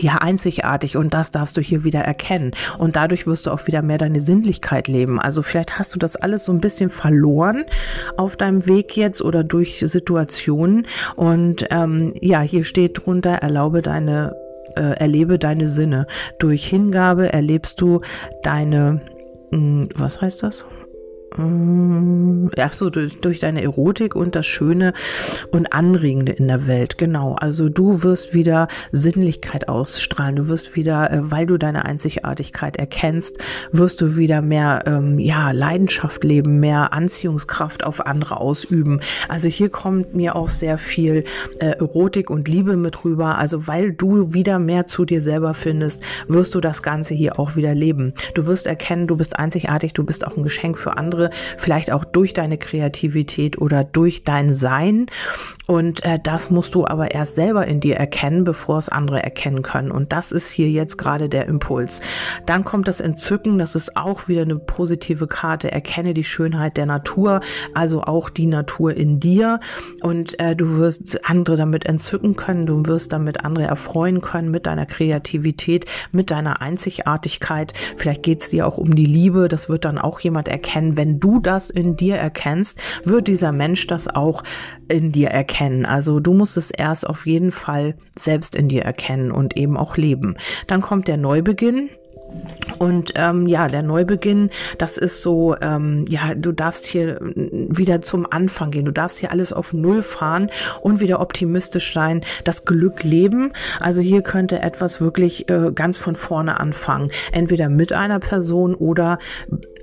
ja 0.00 0.18
einzigartig 0.18 0.96
und 0.96 1.14
das 1.14 1.30
darfst 1.30 1.56
du 1.56 1.60
hier 1.60 1.84
wieder 1.84 2.00
erkennen 2.00 2.52
und 2.78 2.96
dadurch 2.96 3.26
wirst 3.26 3.46
du 3.46 3.50
auch 3.50 3.66
wieder 3.66 3.82
mehr 3.82 3.98
deine 3.98 4.20
Sinnlichkeit 4.20 4.88
leben. 4.88 5.20
Also 5.20 5.42
vielleicht 5.42 5.78
hast 5.78 5.94
du 5.94 5.98
das 5.98 6.16
alles 6.16 6.44
so 6.44 6.52
ein 6.52 6.60
bisschen 6.60 6.88
verloren 6.88 7.64
auf 8.16 8.36
deinem 8.36 8.66
Weg 8.66 8.96
jetzt 8.96 9.22
oder 9.22 9.44
durch 9.44 9.80
Situationen 9.80 10.86
und 11.16 11.66
ähm, 11.70 12.14
ja, 12.20 12.40
hier 12.40 12.64
steht 12.64 13.04
drunter, 13.04 13.34
erlaube 13.34 13.82
deine 13.82 14.34
äh, 14.76 14.96
erlebe 14.98 15.38
deine 15.38 15.68
Sinne. 15.68 16.06
Durch 16.38 16.66
Hingabe 16.66 17.32
erlebst 17.32 17.80
du 17.80 18.00
deine, 18.42 19.00
hm, 19.50 19.88
was 19.94 20.20
heißt 20.20 20.42
das? 20.42 20.64
Mm, 21.36 22.48
ach 22.58 22.72
so, 22.72 22.90
durch, 22.90 23.18
durch 23.20 23.40
deine 23.40 23.62
Erotik 23.62 24.14
und 24.14 24.34
das 24.34 24.46
Schöne 24.46 24.92
und 25.50 25.72
Anregende 25.72 26.32
in 26.32 26.48
der 26.48 26.66
Welt. 26.66 26.98
Genau. 26.98 27.34
Also 27.34 27.68
du 27.68 28.02
wirst 28.02 28.34
wieder 28.34 28.68
Sinnlichkeit 28.92 29.68
ausstrahlen. 29.68 30.36
Du 30.36 30.48
wirst 30.48 30.76
wieder, 30.76 31.10
äh, 31.10 31.30
weil 31.30 31.46
du 31.46 31.58
deine 31.58 31.84
Einzigartigkeit 31.84 32.76
erkennst, 32.76 33.38
wirst 33.70 34.00
du 34.00 34.16
wieder 34.16 34.42
mehr, 34.42 34.84
ähm, 34.86 35.18
ja, 35.18 35.52
Leidenschaft 35.52 36.24
leben, 36.24 36.60
mehr 36.60 36.92
Anziehungskraft 36.92 37.84
auf 37.84 38.06
andere 38.06 38.40
ausüben. 38.40 39.00
Also 39.28 39.48
hier 39.48 39.70
kommt 39.70 40.14
mir 40.14 40.36
auch 40.36 40.50
sehr 40.50 40.78
viel 40.78 41.24
äh, 41.58 41.66
Erotik 41.78 42.30
und 42.30 42.48
Liebe 42.48 42.76
mit 42.76 43.04
rüber. 43.04 43.38
Also 43.38 43.66
weil 43.66 43.92
du 43.92 44.34
wieder 44.34 44.58
mehr 44.58 44.86
zu 44.86 45.04
dir 45.04 45.22
selber 45.22 45.54
findest, 45.54 46.02
wirst 46.28 46.54
du 46.54 46.60
das 46.60 46.82
Ganze 46.82 47.14
hier 47.14 47.38
auch 47.38 47.56
wieder 47.56 47.74
leben. 47.74 48.14
Du 48.34 48.46
wirst 48.46 48.66
erkennen, 48.66 49.06
du 49.06 49.16
bist 49.16 49.38
einzigartig, 49.38 49.92
du 49.92 50.04
bist 50.04 50.26
auch 50.26 50.36
ein 50.36 50.42
Geschenk 50.42 50.78
für 50.78 50.96
andere 50.96 51.21
andere, 51.22 51.30
vielleicht 51.56 51.92
auch 51.92 52.04
durch 52.04 52.32
deine 52.32 52.58
Kreativität 52.58 53.58
oder 53.58 53.84
durch 53.84 54.24
dein 54.24 54.52
Sein. 54.52 55.06
Und 55.72 56.04
äh, 56.04 56.18
das 56.22 56.50
musst 56.50 56.74
du 56.74 56.86
aber 56.86 57.12
erst 57.12 57.34
selber 57.34 57.66
in 57.66 57.80
dir 57.80 57.96
erkennen, 57.96 58.44
bevor 58.44 58.76
es 58.76 58.90
andere 58.90 59.22
erkennen 59.22 59.62
können. 59.62 59.90
Und 59.90 60.12
das 60.12 60.30
ist 60.30 60.50
hier 60.50 60.68
jetzt 60.68 60.98
gerade 60.98 61.30
der 61.30 61.46
Impuls. 61.46 62.02
Dann 62.44 62.62
kommt 62.62 62.88
das 62.88 63.00
Entzücken, 63.00 63.58
das 63.58 63.74
ist 63.74 63.96
auch 63.96 64.28
wieder 64.28 64.42
eine 64.42 64.56
positive 64.56 65.26
Karte. 65.26 65.72
Erkenne 65.72 66.12
die 66.12 66.24
Schönheit 66.24 66.76
der 66.76 66.84
Natur, 66.84 67.40
also 67.72 68.02
auch 68.02 68.28
die 68.28 68.48
Natur 68.48 68.94
in 68.94 69.18
dir. 69.18 69.60
Und 70.02 70.38
äh, 70.38 70.54
du 70.54 70.76
wirst 70.76 71.26
andere 71.26 71.56
damit 71.56 71.86
entzücken 71.86 72.36
können, 72.36 72.66
du 72.66 72.84
wirst 72.84 73.14
damit 73.14 73.42
andere 73.42 73.64
erfreuen 73.64 74.20
können 74.20 74.50
mit 74.50 74.66
deiner 74.66 74.84
Kreativität, 74.84 75.86
mit 76.10 76.30
deiner 76.30 76.60
Einzigartigkeit. 76.60 77.72
Vielleicht 77.96 78.22
geht 78.22 78.42
es 78.42 78.50
dir 78.50 78.66
auch 78.66 78.76
um 78.76 78.94
die 78.94 79.06
Liebe, 79.06 79.48
das 79.48 79.70
wird 79.70 79.86
dann 79.86 79.96
auch 79.96 80.20
jemand 80.20 80.48
erkennen, 80.48 80.98
wenn 80.98 81.18
du 81.18 81.40
das 81.40 81.70
in 81.70 81.96
dir 81.96 82.16
erkennst, 82.16 82.78
wird 83.04 83.26
dieser 83.26 83.52
Mensch 83.52 83.86
das 83.86 84.06
auch 84.06 84.42
in 84.88 85.12
dir 85.12 85.28
erkennen. 85.28 85.61
Also 85.86 86.20
du 86.20 86.32
musst 86.32 86.56
es 86.56 86.70
erst 86.70 87.06
auf 87.06 87.26
jeden 87.26 87.52
Fall 87.52 87.94
selbst 88.16 88.56
in 88.56 88.68
dir 88.68 88.82
erkennen 88.82 89.30
und 89.30 89.56
eben 89.56 89.76
auch 89.76 89.96
leben. 89.96 90.36
Dann 90.66 90.80
kommt 90.80 91.08
der 91.08 91.16
Neubeginn. 91.16 91.90
Und 92.78 93.12
ähm, 93.14 93.46
ja, 93.46 93.68
der 93.68 93.82
Neubeginn, 93.82 94.48
das 94.78 94.96
ist 94.96 95.20
so, 95.20 95.54
ähm, 95.60 96.06
ja, 96.08 96.34
du 96.34 96.52
darfst 96.52 96.86
hier 96.86 97.18
wieder 97.20 98.00
zum 98.00 98.26
Anfang 98.30 98.70
gehen, 98.70 98.86
du 98.86 98.92
darfst 98.92 99.18
hier 99.18 99.30
alles 99.30 99.52
auf 99.52 99.74
Null 99.74 100.02
fahren 100.02 100.50
und 100.80 101.00
wieder 101.00 101.20
optimistisch 101.20 101.92
sein, 101.92 102.22
das 102.44 102.64
Glück 102.64 103.02
leben. 103.02 103.52
Also 103.80 104.00
hier 104.00 104.22
könnte 104.22 104.60
etwas 104.60 105.00
wirklich 105.00 105.50
äh, 105.50 105.72
ganz 105.74 105.98
von 105.98 106.16
vorne 106.16 106.58
anfangen, 106.58 107.10
entweder 107.32 107.68
mit 107.68 107.92
einer 107.92 108.18
Person 108.18 108.74
oder 108.74 109.18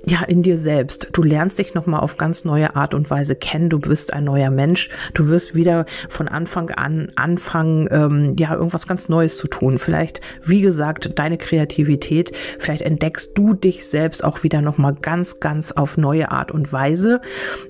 ja, 0.04 0.22
in 0.22 0.42
dir 0.42 0.56
selbst. 0.56 1.08
Du 1.12 1.22
lernst 1.22 1.58
dich 1.58 1.74
nochmal 1.74 2.00
auf 2.00 2.16
ganz 2.16 2.44
neue 2.44 2.74
Art 2.76 2.94
und 2.94 3.10
Weise 3.10 3.34
kennen. 3.34 3.68
Du 3.68 3.78
bist 3.78 4.12
ein 4.12 4.24
neuer 4.24 4.50
Mensch. 4.50 4.88
Du 5.14 5.28
wirst 5.28 5.54
wieder 5.54 5.86
von 6.08 6.28
Anfang 6.28 6.70
an 6.70 7.12
anfangen, 7.16 7.88
ähm, 7.90 8.34
ja, 8.38 8.54
irgendwas 8.54 8.86
ganz 8.86 9.08
Neues 9.08 9.36
zu 9.36 9.46
tun. 9.46 9.78
Vielleicht, 9.78 10.20
wie 10.42 10.62
gesagt, 10.62 11.18
deine 11.18 11.36
Kreativität. 11.36 12.32
Vielleicht 12.58 12.82
entdeckst 12.82 13.36
du 13.36 13.54
dich 13.54 13.86
selbst 13.86 14.24
auch 14.24 14.42
wieder 14.42 14.62
nochmal 14.62 14.94
ganz, 14.94 15.40
ganz 15.40 15.72
auf 15.72 15.96
neue 15.96 16.30
Art 16.30 16.50
und 16.50 16.72
Weise. 16.72 17.20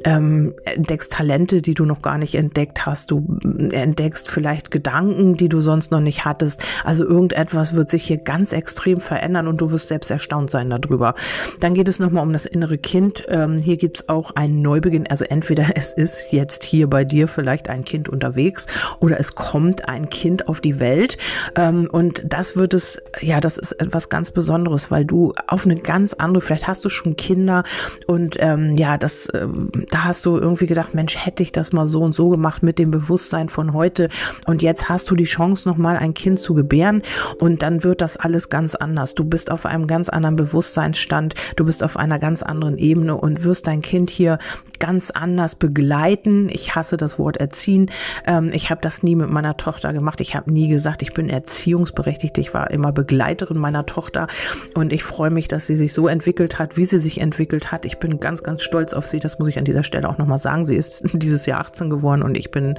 Ähm, 0.04 0.54
entdeckst 0.64 1.12
Talente, 1.12 1.62
die 1.62 1.74
du 1.74 1.84
noch 1.84 2.02
gar 2.02 2.18
nicht 2.18 2.34
entdeckt 2.36 2.86
hast. 2.86 3.10
Du 3.10 3.38
entdeckst 3.70 4.30
vielleicht 4.30 4.70
Gedanken, 4.70 5.36
die 5.36 5.48
du 5.48 5.60
sonst 5.60 5.90
noch 5.90 6.00
nicht 6.00 6.24
hattest. 6.24 6.62
Also 6.84 7.04
irgendetwas 7.04 7.74
wird 7.74 7.90
sich 7.90 8.04
hier 8.04 8.18
ganz 8.18 8.52
extrem 8.52 9.00
verändern 9.00 9.48
und 9.48 9.60
du 9.60 9.72
wirst 9.72 9.88
selbst 9.88 10.10
erstaunt 10.10 10.50
sein 10.50 10.70
darüber. 10.70 11.14
Dann 11.58 11.74
geht 11.74 11.88
es 11.88 11.98
nochmal 11.98 12.19
nochmal 12.20 12.26
um 12.26 12.32
das 12.32 12.46
innere 12.46 12.78
Kind. 12.78 13.24
Ähm, 13.28 13.56
hier 13.56 13.76
gibt's 13.76 14.08
auch 14.08 14.32
einen 14.32 14.62
Neubeginn. 14.62 15.06
Also 15.06 15.24
entweder 15.24 15.66
es 15.74 15.92
ist 15.92 16.32
jetzt 16.32 16.64
hier 16.64 16.88
bei 16.88 17.04
dir 17.04 17.28
vielleicht 17.28 17.68
ein 17.68 17.84
Kind 17.84 18.08
unterwegs 18.08 18.66
oder 19.00 19.18
es 19.18 19.34
kommt 19.34 19.88
ein 19.88 20.10
Kind 20.10 20.48
auf 20.48 20.60
die 20.60 20.80
Welt. 20.80 21.16
Ähm, 21.56 21.88
und 21.90 22.22
das 22.26 22.56
wird 22.56 22.74
es, 22.74 23.00
ja, 23.20 23.40
das 23.40 23.56
ist 23.56 23.72
etwas 23.72 24.08
ganz 24.08 24.30
Besonderes, 24.30 24.90
weil 24.90 25.04
du 25.04 25.32
auf 25.46 25.64
eine 25.64 25.76
ganz 25.76 26.12
andere, 26.12 26.40
vielleicht 26.42 26.66
hast 26.66 26.84
du 26.84 26.88
schon 26.88 27.16
Kinder 27.16 27.64
und 28.06 28.36
ähm, 28.40 28.76
ja, 28.76 28.98
das, 28.98 29.28
ähm, 29.34 29.70
da 29.90 30.04
hast 30.04 30.26
du 30.26 30.36
irgendwie 30.36 30.66
gedacht, 30.66 30.94
Mensch, 30.94 31.16
hätte 31.16 31.42
ich 31.42 31.52
das 31.52 31.72
mal 31.72 31.86
so 31.86 32.02
und 32.02 32.14
so 32.14 32.28
gemacht 32.28 32.62
mit 32.62 32.78
dem 32.78 32.90
Bewusstsein 32.90 33.48
von 33.48 33.72
heute. 33.72 34.08
Und 34.46 34.62
jetzt 34.62 34.88
hast 34.88 35.10
du 35.10 35.16
die 35.16 35.24
Chance, 35.24 35.68
nochmal 35.68 35.96
ein 35.96 36.14
Kind 36.14 36.38
zu 36.38 36.54
gebären 36.54 37.02
und 37.38 37.62
dann 37.62 37.82
wird 37.82 38.00
das 38.00 38.16
alles 38.16 38.48
ganz 38.50 38.74
anders. 38.74 39.14
Du 39.14 39.24
bist 39.24 39.50
auf 39.50 39.66
einem 39.66 39.86
ganz 39.86 40.08
anderen 40.08 40.36
Bewusstseinsstand, 40.36 41.34
du 41.56 41.64
bist 41.64 41.82
auf 41.82 41.96
einem 41.96 42.09
einer 42.10 42.18
ganz 42.18 42.42
anderen 42.42 42.78
Ebene 42.78 43.16
und 43.16 43.44
wirst 43.44 43.66
dein 43.66 43.82
Kind 43.82 44.10
hier 44.10 44.38
ganz 44.78 45.10
anders 45.10 45.54
begleiten. 45.54 46.48
Ich 46.50 46.74
hasse 46.74 46.96
das 46.96 47.18
Wort 47.18 47.36
erziehen. 47.36 47.90
Ähm, 48.26 48.50
ich 48.52 48.70
habe 48.70 48.80
das 48.80 49.02
nie 49.02 49.14
mit 49.14 49.30
meiner 49.30 49.56
Tochter 49.56 49.92
gemacht. 49.92 50.20
Ich 50.20 50.34
habe 50.34 50.50
nie 50.52 50.68
gesagt, 50.68 51.02
ich 51.02 51.12
bin 51.12 51.28
erziehungsberechtigt. 51.28 52.38
Ich 52.38 52.52
war 52.54 52.70
immer 52.70 52.90
Begleiterin 52.92 53.58
meiner 53.58 53.86
Tochter 53.86 54.26
und 54.74 54.92
ich 54.92 55.04
freue 55.04 55.30
mich, 55.30 55.48
dass 55.48 55.66
sie 55.66 55.76
sich 55.76 55.92
so 55.92 56.08
entwickelt 56.08 56.58
hat, 56.58 56.76
wie 56.76 56.84
sie 56.84 56.98
sich 56.98 57.20
entwickelt 57.20 57.70
hat. 57.70 57.84
Ich 57.84 57.98
bin 57.98 58.18
ganz, 58.18 58.42
ganz 58.42 58.62
stolz 58.62 58.92
auf 58.92 59.06
sie. 59.06 59.20
Das 59.20 59.38
muss 59.38 59.48
ich 59.48 59.58
an 59.58 59.64
dieser 59.64 59.84
Stelle 59.84 60.08
auch 60.08 60.18
nochmal 60.18 60.38
sagen. 60.38 60.64
Sie 60.64 60.76
ist 60.76 61.04
dieses 61.12 61.46
Jahr 61.46 61.60
18 61.60 61.90
geworden 61.90 62.22
und 62.22 62.36
ich 62.36 62.50
bin 62.50 62.78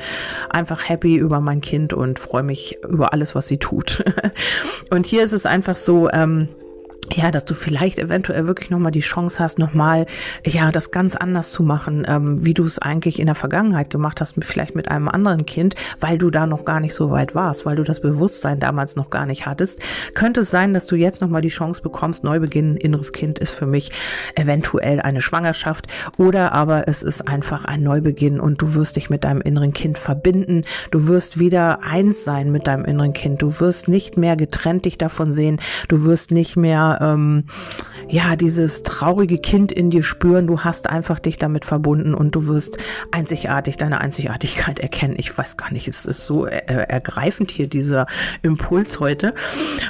einfach 0.49 0.89
happy 0.89 1.15
über 1.15 1.39
mein 1.39 1.61
Kind 1.61 1.93
und 1.93 2.19
freue 2.19 2.43
mich 2.43 2.77
über 2.87 3.13
alles, 3.13 3.35
was 3.35 3.47
sie 3.47 3.57
tut. 3.57 4.03
und 4.89 5.05
hier 5.05 5.23
ist 5.23 5.33
es 5.33 5.45
einfach 5.45 5.75
so, 5.75 6.09
ähm, 6.09 6.49
ja, 7.13 7.31
dass 7.31 7.45
du 7.45 7.53
vielleicht 7.53 7.99
eventuell 7.99 8.47
wirklich 8.47 8.69
nochmal 8.69 8.91
die 8.91 9.01
Chance 9.01 9.39
hast, 9.39 9.59
nochmal, 9.59 10.05
ja, 10.45 10.71
das 10.71 10.91
ganz 10.91 11.15
anders 11.15 11.51
zu 11.51 11.63
machen, 11.63 12.05
ähm, 12.07 12.43
wie 12.45 12.53
du 12.53 12.63
es 12.63 12.79
eigentlich 12.79 13.19
in 13.19 13.25
der 13.25 13.35
Vergangenheit 13.35 13.89
gemacht 13.89 14.21
hast, 14.21 14.35
vielleicht 14.39 14.75
mit 14.75 14.89
einem 14.89 15.07
anderen 15.07 15.45
Kind, 15.45 15.75
weil 15.99 16.17
du 16.17 16.29
da 16.29 16.47
noch 16.47 16.63
gar 16.63 16.79
nicht 16.79 16.93
so 16.93 17.11
weit 17.11 17.35
warst, 17.35 17.65
weil 17.65 17.75
du 17.75 17.83
das 17.83 18.01
Bewusstsein 18.01 18.59
damals 18.59 18.95
noch 18.95 19.09
gar 19.09 19.25
nicht 19.25 19.45
hattest. 19.45 19.79
Könnte 20.13 20.41
es 20.41 20.51
sein, 20.51 20.73
dass 20.73 20.85
du 20.85 20.95
jetzt 20.95 21.21
nochmal 21.21 21.41
die 21.41 21.49
Chance 21.49 21.81
bekommst, 21.81 22.23
Neubeginn, 22.23 22.77
inneres 22.77 23.11
Kind 23.13 23.39
ist 23.39 23.53
für 23.53 23.65
mich 23.65 23.91
eventuell 24.35 25.01
eine 25.01 25.21
Schwangerschaft 25.21 25.87
oder 26.17 26.53
aber 26.53 26.87
es 26.87 27.03
ist 27.03 27.27
einfach 27.27 27.65
ein 27.65 27.83
Neubeginn 27.83 28.39
und 28.39 28.61
du 28.61 28.75
wirst 28.75 28.95
dich 28.95 29.09
mit 29.09 29.23
deinem 29.23 29.41
inneren 29.41 29.73
Kind 29.73 29.97
verbinden. 29.97 30.63
Du 30.91 31.07
wirst 31.07 31.39
wieder 31.39 31.83
eins 31.83 32.23
sein 32.23 32.51
mit 32.51 32.67
deinem 32.67 32.85
inneren 32.85 33.13
Kind. 33.13 33.41
Du 33.41 33.59
wirst 33.59 33.87
nicht 33.87 34.17
mehr 34.17 34.35
getrennt 34.35 34.85
dich 34.85 34.97
davon 34.97 35.31
sehen. 35.31 35.59
Du 35.87 36.03
wirst 36.03 36.31
nicht 36.31 36.55
mehr 36.55 36.90
ähm, 36.99 37.45
ja, 38.09 38.35
dieses 38.35 38.83
traurige 38.83 39.37
Kind 39.37 39.71
in 39.71 39.89
dir 39.89 40.03
spüren. 40.03 40.47
Du 40.47 40.61
hast 40.61 40.89
einfach 40.89 41.19
dich 41.19 41.37
damit 41.37 41.63
verbunden 41.63 42.13
und 42.13 42.35
du 42.35 42.47
wirst 42.47 42.77
einzigartig, 43.11 43.77
deine 43.77 44.01
Einzigartigkeit 44.01 44.79
erkennen. 44.79 45.15
Ich 45.17 45.35
weiß 45.37 45.55
gar 45.55 45.71
nicht, 45.71 45.87
es 45.87 46.05
ist 46.05 46.25
so 46.25 46.45
er 46.45 46.89
ergreifend 46.89 47.51
hier, 47.51 47.67
dieser 47.67 48.07
Impuls 48.41 48.99
heute. 48.99 49.33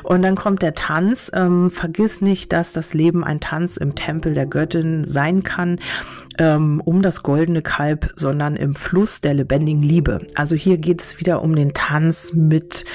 Und 0.04 0.22
dann 0.22 0.36
kommt 0.36 0.62
der 0.62 0.76
Tanz. 0.76 1.32
Ähm, 1.34 1.72
vergiss 1.72 2.22
nicht, 2.22 2.54
dass 2.54 2.74
das 2.74 2.94
Leben 2.94 3.24
ein 3.24 3.40
Tanz 3.40 3.78
im 3.78 3.96
Tempel 3.96 4.34
der 4.34 4.46
Göttin 4.46 5.04
sein 5.06 5.44
kann 5.44 5.80
ähm, 6.38 6.82
um 6.84 7.02
das 7.02 7.24
goldene 7.24 7.62
Kalb, 7.62 8.14
sondern 8.16 8.56
im 8.56 8.76
Fluss 8.76 9.22
der 9.22 9.34
lebendigen 9.34 9.82
Liebe. 9.82 10.26
Also 10.36 10.56
hier 10.56 10.78
geht 10.78 11.02
es 11.02 11.20
wieder 11.20 11.42
um 11.42 11.56
den 11.56 11.74
Tanz 11.74 12.34
mit 12.34 12.86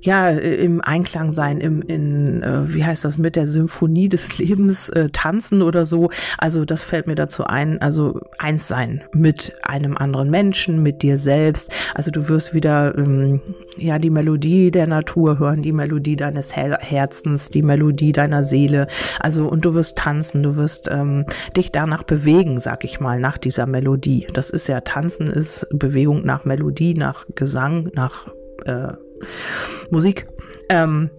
ja, 0.00 0.30
im 0.30 0.80
Einklang 0.80 1.30
sein, 1.30 1.60
im, 1.60 1.82
in, 1.82 2.42
äh, 2.42 2.72
wie 2.72 2.84
heißt 2.84 3.04
das, 3.04 3.18
mit 3.18 3.36
der 3.36 3.46
Symphonie 3.46 4.08
des 4.08 4.38
Lebens 4.38 4.88
äh, 4.90 5.08
tanzen 5.10 5.62
oder 5.62 5.86
so. 5.86 6.10
Also 6.38 6.64
das 6.64 6.82
fällt 6.82 7.06
mir 7.06 7.16
dazu 7.16 7.44
ein, 7.44 7.80
also 7.82 8.20
eins 8.38 8.68
sein 8.68 9.02
mit 9.12 9.52
einem 9.62 9.96
anderen 9.96 10.30
Menschen, 10.30 10.82
mit 10.82 11.02
dir 11.02 11.18
selbst. 11.18 11.72
Also 11.94 12.10
du 12.10 12.28
wirst 12.28 12.54
wieder, 12.54 12.96
ähm, 12.96 13.40
ja, 13.76 13.98
die 13.98 14.10
Melodie 14.10 14.70
der 14.70 14.86
Natur 14.86 15.38
hören, 15.38 15.62
die 15.62 15.72
Melodie 15.72 16.16
deines 16.16 16.54
Her 16.54 16.78
Herzens, 16.80 17.50
die 17.50 17.62
Melodie 17.62 18.12
deiner 18.12 18.42
Seele. 18.42 18.86
Also 19.20 19.48
und 19.48 19.64
du 19.64 19.74
wirst 19.74 19.98
tanzen, 19.98 20.42
du 20.42 20.56
wirst 20.56 20.88
ähm, 20.90 21.24
dich 21.56 21.72
danach 21.72 22.04
bewegen, 22.04 22.60
sag 22.60 22.84
ich 22.84 23.00
mal, 23.00 23.18
nach 23.18 23.38
dieser 23.38 23.66
Melodie. 23.66 24.26
Das 24.32 24.50
ist 24.50 24.68
ja, 24.68 24.80
tanzen 24.80 25.26
ist 25.26 25.66
Bewegung 25.72 26.24
nach 26.24 26.44
Melodie, 26.44 26.94
nach 26.94 27.26
Gesang, 27.34 27.90
nach 27.94 28.28
äh, 28.64 28.92
Musik. 29.90 30.26
Ähm, 30.68 31.10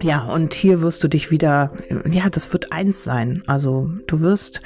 ja, 0.00 0.24
und 0.24 0.54
hier 0.54 0.80
wirst 0.80 1.02
du 1.02 1.08
dich 1.08 1.32
wieder, 1.32 1.72
ja, 2.08 2.30
das 2.30 2.52
wird 2.52 2.72
eins 2.72 3.02
sein. 3.02 3.42
Also 3.46 3.90
du 4.06 4.20
wirst, 4.20 4.60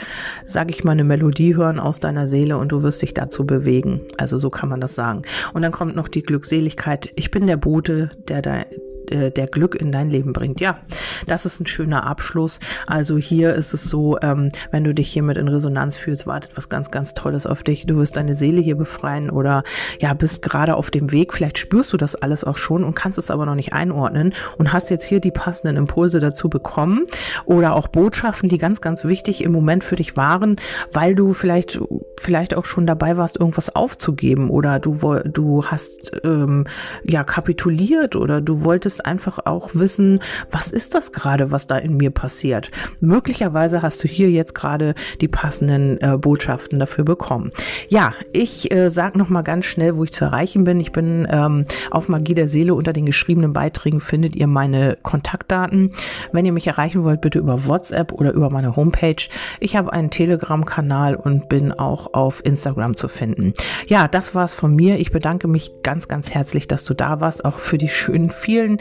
sag 0.44 0.70
ich 0.70 0.84
mal, 0.84 0.92
eine 0.92 1.04
Melodie 1.04 1.56
hören 1.56 1.80
aus 1.80 2.00
deiner 2.00 2.28
Seele 2.28 2.58
und 2.58 2.70
du 2.70 2.82
wirst 2.82 3.00
dich 3.00 3.14
dazu 3.14 3.46
bewegen. 3.46 4.02
Also 4.18 4.38
so 4.38 4.50
kann 4.50 4.68
man 4.68 4.80
das 4.80 4.94
sagen. 4.94 5.22
Und 5.54 5.62
dann 5.62 5.72
kommt 5.72 5.96
noch 5.96 6.08
die 6.08 6.22
Glückseligkeit. 6.22 7.10
Ich 7.16 7.30
bin 7.30 7.46
der 7.46 7.56
Bote, 7.56 8.10
der 8.28 8.42
da 8.42 8.64
äh, 9.10 9.30
der 9.30 9.46
Glück 9.46 9.74
in 9.74 9.92
dein 9.92 10.10
Leben 10.10 10.32
bringt. 10.32 10.60
Ja, 10.60 10.78
das 11.26 11.46
ist 11.46 11.60
ein 11.60 11.66
schöner 11.66 12.06
Abschluss. 12.06 12.60
Also 12.86 13.18
hier 13.18 13.54
ist 13.54 13.74
es 13.74 13.84
so, 13.84 14.18
ähm, 14.22 14.48
wenn 14.70 14.84
du 14.84 14.94
dich 14.94 15.12
hiermit 15.12 15.36
in 15.36 15.48
Resonanz 15.48 15.96
fühlst, 15.96 16.26
wartet 16.26 16.56
was 16.56 16.68
ganz, 16.68 16.90
ganz 16.90 17.14
Tolles 17.14 17.46
auf 17.46 17.62
dich. 17.62 17.86
Du 17.86 17.96
wirst 17.96 18.16
deine 18.16 18.34
Seele 18.34 18.60
hier 18.60 18.76
befreien 18.76 19.30
oder 19.30 19.64
ja, 20.00 20.14
bist 20.14 20.42
gerade 20.42 20.76
auf 20.76 20.90
dem 20.90 21.12
Weg. 21.12 21.32
Vielleicht 21.32 21.58
spürst 21.58 21.92
du 21.92 21.96
das 21.96 22.14
alles 22.14 22.44
auch 22.44 22.56
schon 22.56 22.84
und 22.84 22.94
kannst 22.94 23.18
es 23.18 23.30
aber 23.30 23.46
noch 23.46 23.54
nicht 23.54 23.72
einordnen 23.72 24.34
und 24.58 24.72
hast 24.72 24.90
jetzt 24.90 25.04
hier 25.04 25.20
die 25.20 25.30
passenden 25.30 25.76
Impulse 25.76 26.20
dazu 26.20 26.48
bekommen 26.48 27.06
oder 27.44 27.74
auch 27.74 27.88
Botschaften, 27.88 28.48
die 28.48 28.58
ganz, 28.58 28.80
ganz 28.80 29.04
wichtig 29.04 29.42
im 29.42 29.52
Moment 29.52 29.84
für 29.84 29.96
dich 29.96 30.16
waren, 30.16 30.56
weil 30.92 31.14
du 31.14 31.32
vielleicht, 31.32 31.80
vielleicht 32.20 32.54
auch 32.54 32.64
schon 32.64 32.86
dabei 32.86 33.16
warst, 33.16 33.38
irgendwas 33.38 33.74
aufzugeben 33.74 34.50
oder 34.50 34.78
du, 34.78 34.98
du 35.24 35.64
hast 35.64 36.12
ähm, 36.24 36.66
ja 37.04 37.24
kapituliert 37.24 38.16
oder 38.16 38.40
du 38.40 38.64
wolltest 38.64 38.91
einfach 39.00 39.38
auch 39.44 39.70
wissen, 39.74 40.20
was 40.50 40.72
ist 40.72 40.94
das 40.94 41.12
gerade, 41.12 41.50
was 41.50 41.66
da 41.66 41.78
in 41.78 41.96
mir 41.96 42.10
passiert. 42.10 42.70
Möglicherweise 43.00 43.82
hast 43.82 44.02
du 44.04 44.08
hier 44.08 44.30
jetzt 44.30 44.54
gerade 44.54 44.94
die 45.20 45.28
passenden 45.28 46.00
äh, 46.00 46.16
Botschaften 46.18 46.78
dafür 46.78 47.04
bekommen. 47.04 47.52
Ja, 47.88 48.14
ich 48.32 48.72
äh, 48.72 48.90
sage 48.90 49.18
nochmal 49.18 49.42
ganz 49.42 49.66
schnell, 49.66 49.96
wo 49.96 50.04
ich 50.04 50.12
zu 50.12 50.24
erreichen 50.24 50.64
bin. 50.64 50.80
Ich 50.80 50.92
bin 50.92 51.26
ähm, 51.30 51.64
auf 51.90 52.08
Magie 52.08 52.34
der 52.34 52.48
Seele 52.48 52.74
unter 52.74 52.92
den 52.92 53.06
geschriebenen 53.06 53.52
Beiträgen 53.52 54.00
findet 54.00 54.36
ihr 54.36 54.46
meine 54.46 54.98
Kontaktdaten. 55.02 55.92
Wenn 56.32 56.46
ihr 56.46 56.52
mich 56.52 56.66
erreichen 56.66 57.04
wollt, 57.04 57.20
bitte 57.20 57.38
über 57.38 57.66
WhatsApp 57.66 58.12
oder 58.12 58.32
über 58.32 58.50
meine 58.50 58.76
Homepage. 58.76 59.28
Ich 59.60 59.76
habe 59.76 59.92
einen 59.92 60.10
Telegram-Kanal 60.10 61.14
und 61.14 61.48
bin 61.48 61.72
auch 61.72 62.14
auf 62.14 62.44
Instagram 62.44 62.96
zu 62.96 63.08
finden. 63.08 63.54
Ja, 63.86 64.08
das 64.08 64.34
war's 64.34 64.52
von 64.52 64.74
mir. 64.74 64.98
Ich 64.98 65.12
bedanke 65.12 65.48
mich 65.48 65.70
ganz, 65.82 66.08
ganz 66.08 66.30
herzlich, 66.30 66.68
dass 66.68 66.84
du 66.84 66.94
da 66.94 67.20
warst, 67.20 67.44
auch 67.44 67.58
für 67.58 67.78
die 67.78 67.88
schönen 67.88 68.30
vielen 68.30 68.78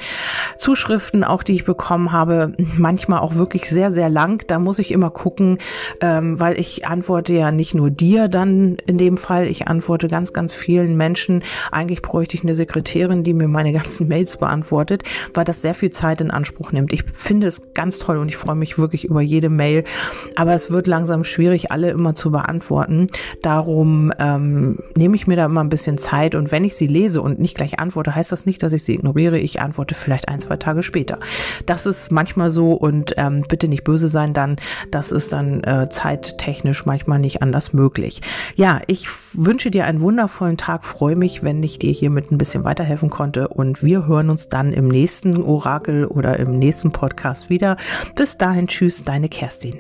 Zuschriften, 0.58 1.24
auch 1.24 1.44
die 1.44 1.56
ich 1.56 1.66
bekommen 1.66 2.12
habe, 2.12 2.54
manchmal 2.78 3.20
auch 3.20 3.36
wirklich 3.36 3.70
sehr, 3.70 3.92
sehr 3.92 4.10
lang. 4.10 4.44
Da 4.48 4.60
muss 4.60 4.80
ich 4.80 4.92
immer 4.92 5.10
gucken, 5.10 5.58
ähm, 6.02 6.40
weil 6.40 6.60
ich 6.60 6.88
antworte 6.88 7.34
ja 7.34 7.52
nicht 7.52 7.74
nur 7.74 7.90
dir 7.90 8.28
dann 8.28 8.78
in 8.86 8.98
dem 8.98 9.18
Fall, 9.18 9.48
ich 9.48 9.68
antworte 9.68 10.08
ganz, 10.08 10.34
ganz 10.34 10.54
vielen 10.54 10.98
Menschen. 10.98 11.44
Eigentlich 11.72 12.02
bräuchte 12.02 12.36
ich 12.36 12.44
eine 12.44 12.56
Sekretärin, 12.56 13.24
die 13.24 13.34
mir 13.34 13.48
meine 13.48 13.74
ganzen 13.74 14.08
Mails 14.08 14.38
beantwortet, 14.38 15.04
weil 15.34 15.46
das 15.46 15.62
sehr 15.62 15.74
viel 15.74 15.92
Zeit 15.92 16.22
in 16.22 16.32
Anspruch 16.32 16.72
nimmt. 16.72 16.94
Ich 16.94 17.04
finde 17.14 17.48
es 17.48 17.74
ganz 17.74 18.00
toll 18.00 18.18
und 18.18 18.30
ich 18.30 18.38
freue 18.38 18.56
mich 18.56 18.78
wirklich 18.78 19.06
über 19.06 19.22
jede 19.22 19.50
Mail, 19.50 19.84
aber 20.36 20.54
es 20.54 20.72
wird 20.72 20.88
langsam 20.88 21.24
schwierig, 21.24 21.72
alle 21.72 21.92
immer 21.92 22.16
zu 22.16 22.32
beantworten. 22.32 23.08
Darum 23.42 24.12
ähm, 24.20 24.80
nehme 24.96 25.16
ich 25.16 25.28
mir 25.28 25.36
da 25.36 25.46
immer 25.46 25.64
ein 25.64 25.70
bisschen 25.70 25.98
Zeit 25.98 26.36
und 26.36 26.52
wenn 26.52 26.64
ich 26.64 26.76
sie 26.76 26.88
lese 26.88 27.22
und 27.22 27.40
nicht 27.40 27.56
gleich 27.56 27.80
antworte, 27.80 28.16
heißt 28.16 28.32
das 28.32 28.46
nicht, 28.46 28.64
dass 28.64 28.74
ich 28.74 28.84
sie 28.84 28.96
ignoriere. 28.96 29.40
Ich 29.40 29.62
antworte 29.62 29.91
vielleicht 29.96 30.30
ein, 30.30 30.40
zwei 30.40 30.58
Tage 30.58 30.84
später. 30.84 31.20
Das 31.66 31.86
ist 31.86 32.12
manchmal 32.12 32.52
so 32.52 32.74
und 32.74 33.14
ähm, 33.18 33.44
bitte 33.48 33.68
nicht 33.68 33.84
böse 33.84 34.08
sein 34.08 34.34
dann. 34.34 34.56
Das 34.90 35.12
ist 35.12 35.34
dann 35.34 35.64
äh, 35.64 35.90
zeittechnisch 35.90 36.86
manchmal 36.86 37.20
nicht 37.20 37.42
anders 37.42 37.74
möglich. 37.74 38.22
Ja, 38.56 38.82
ich 38.88 39.08
wünsche 39.34 39.72
dir 39.72 39.86
einen 39.86 40.02
wundervollen 40.02 40.58
Tag, 40.58 40.86
freue 40.86 41.16
mich, 41.16 41.44
wenn 41.44 41.62
ich 41.64 41.80
dir 41.80 41.92
hiermit 41.92 42.32
ein 42.32 42.38
bisschen 42.38 42.64
weiterhelfen 42.64 43.10
konnte 43.10 43.48
und 43.48 43.84
wir 43.84 44.08
hören 44.08 44.30
uns 44.30 44.50
dann 44.50 44.74
im 44.74 44.88
nächsten 44.88 45.42
Orakel 45.42 46.06
oder 46.06 46.40
im 46.40 46.58
nächsten 46.58 46.92
Podcast 46.92 47.50
wieder. 47.50 47.78
Bis 48.16 48.38
dahin, 48.38 48.68
tschüss, 48.68 49.04
deine 49.04 49.30
Kerstin. 49.30 49.78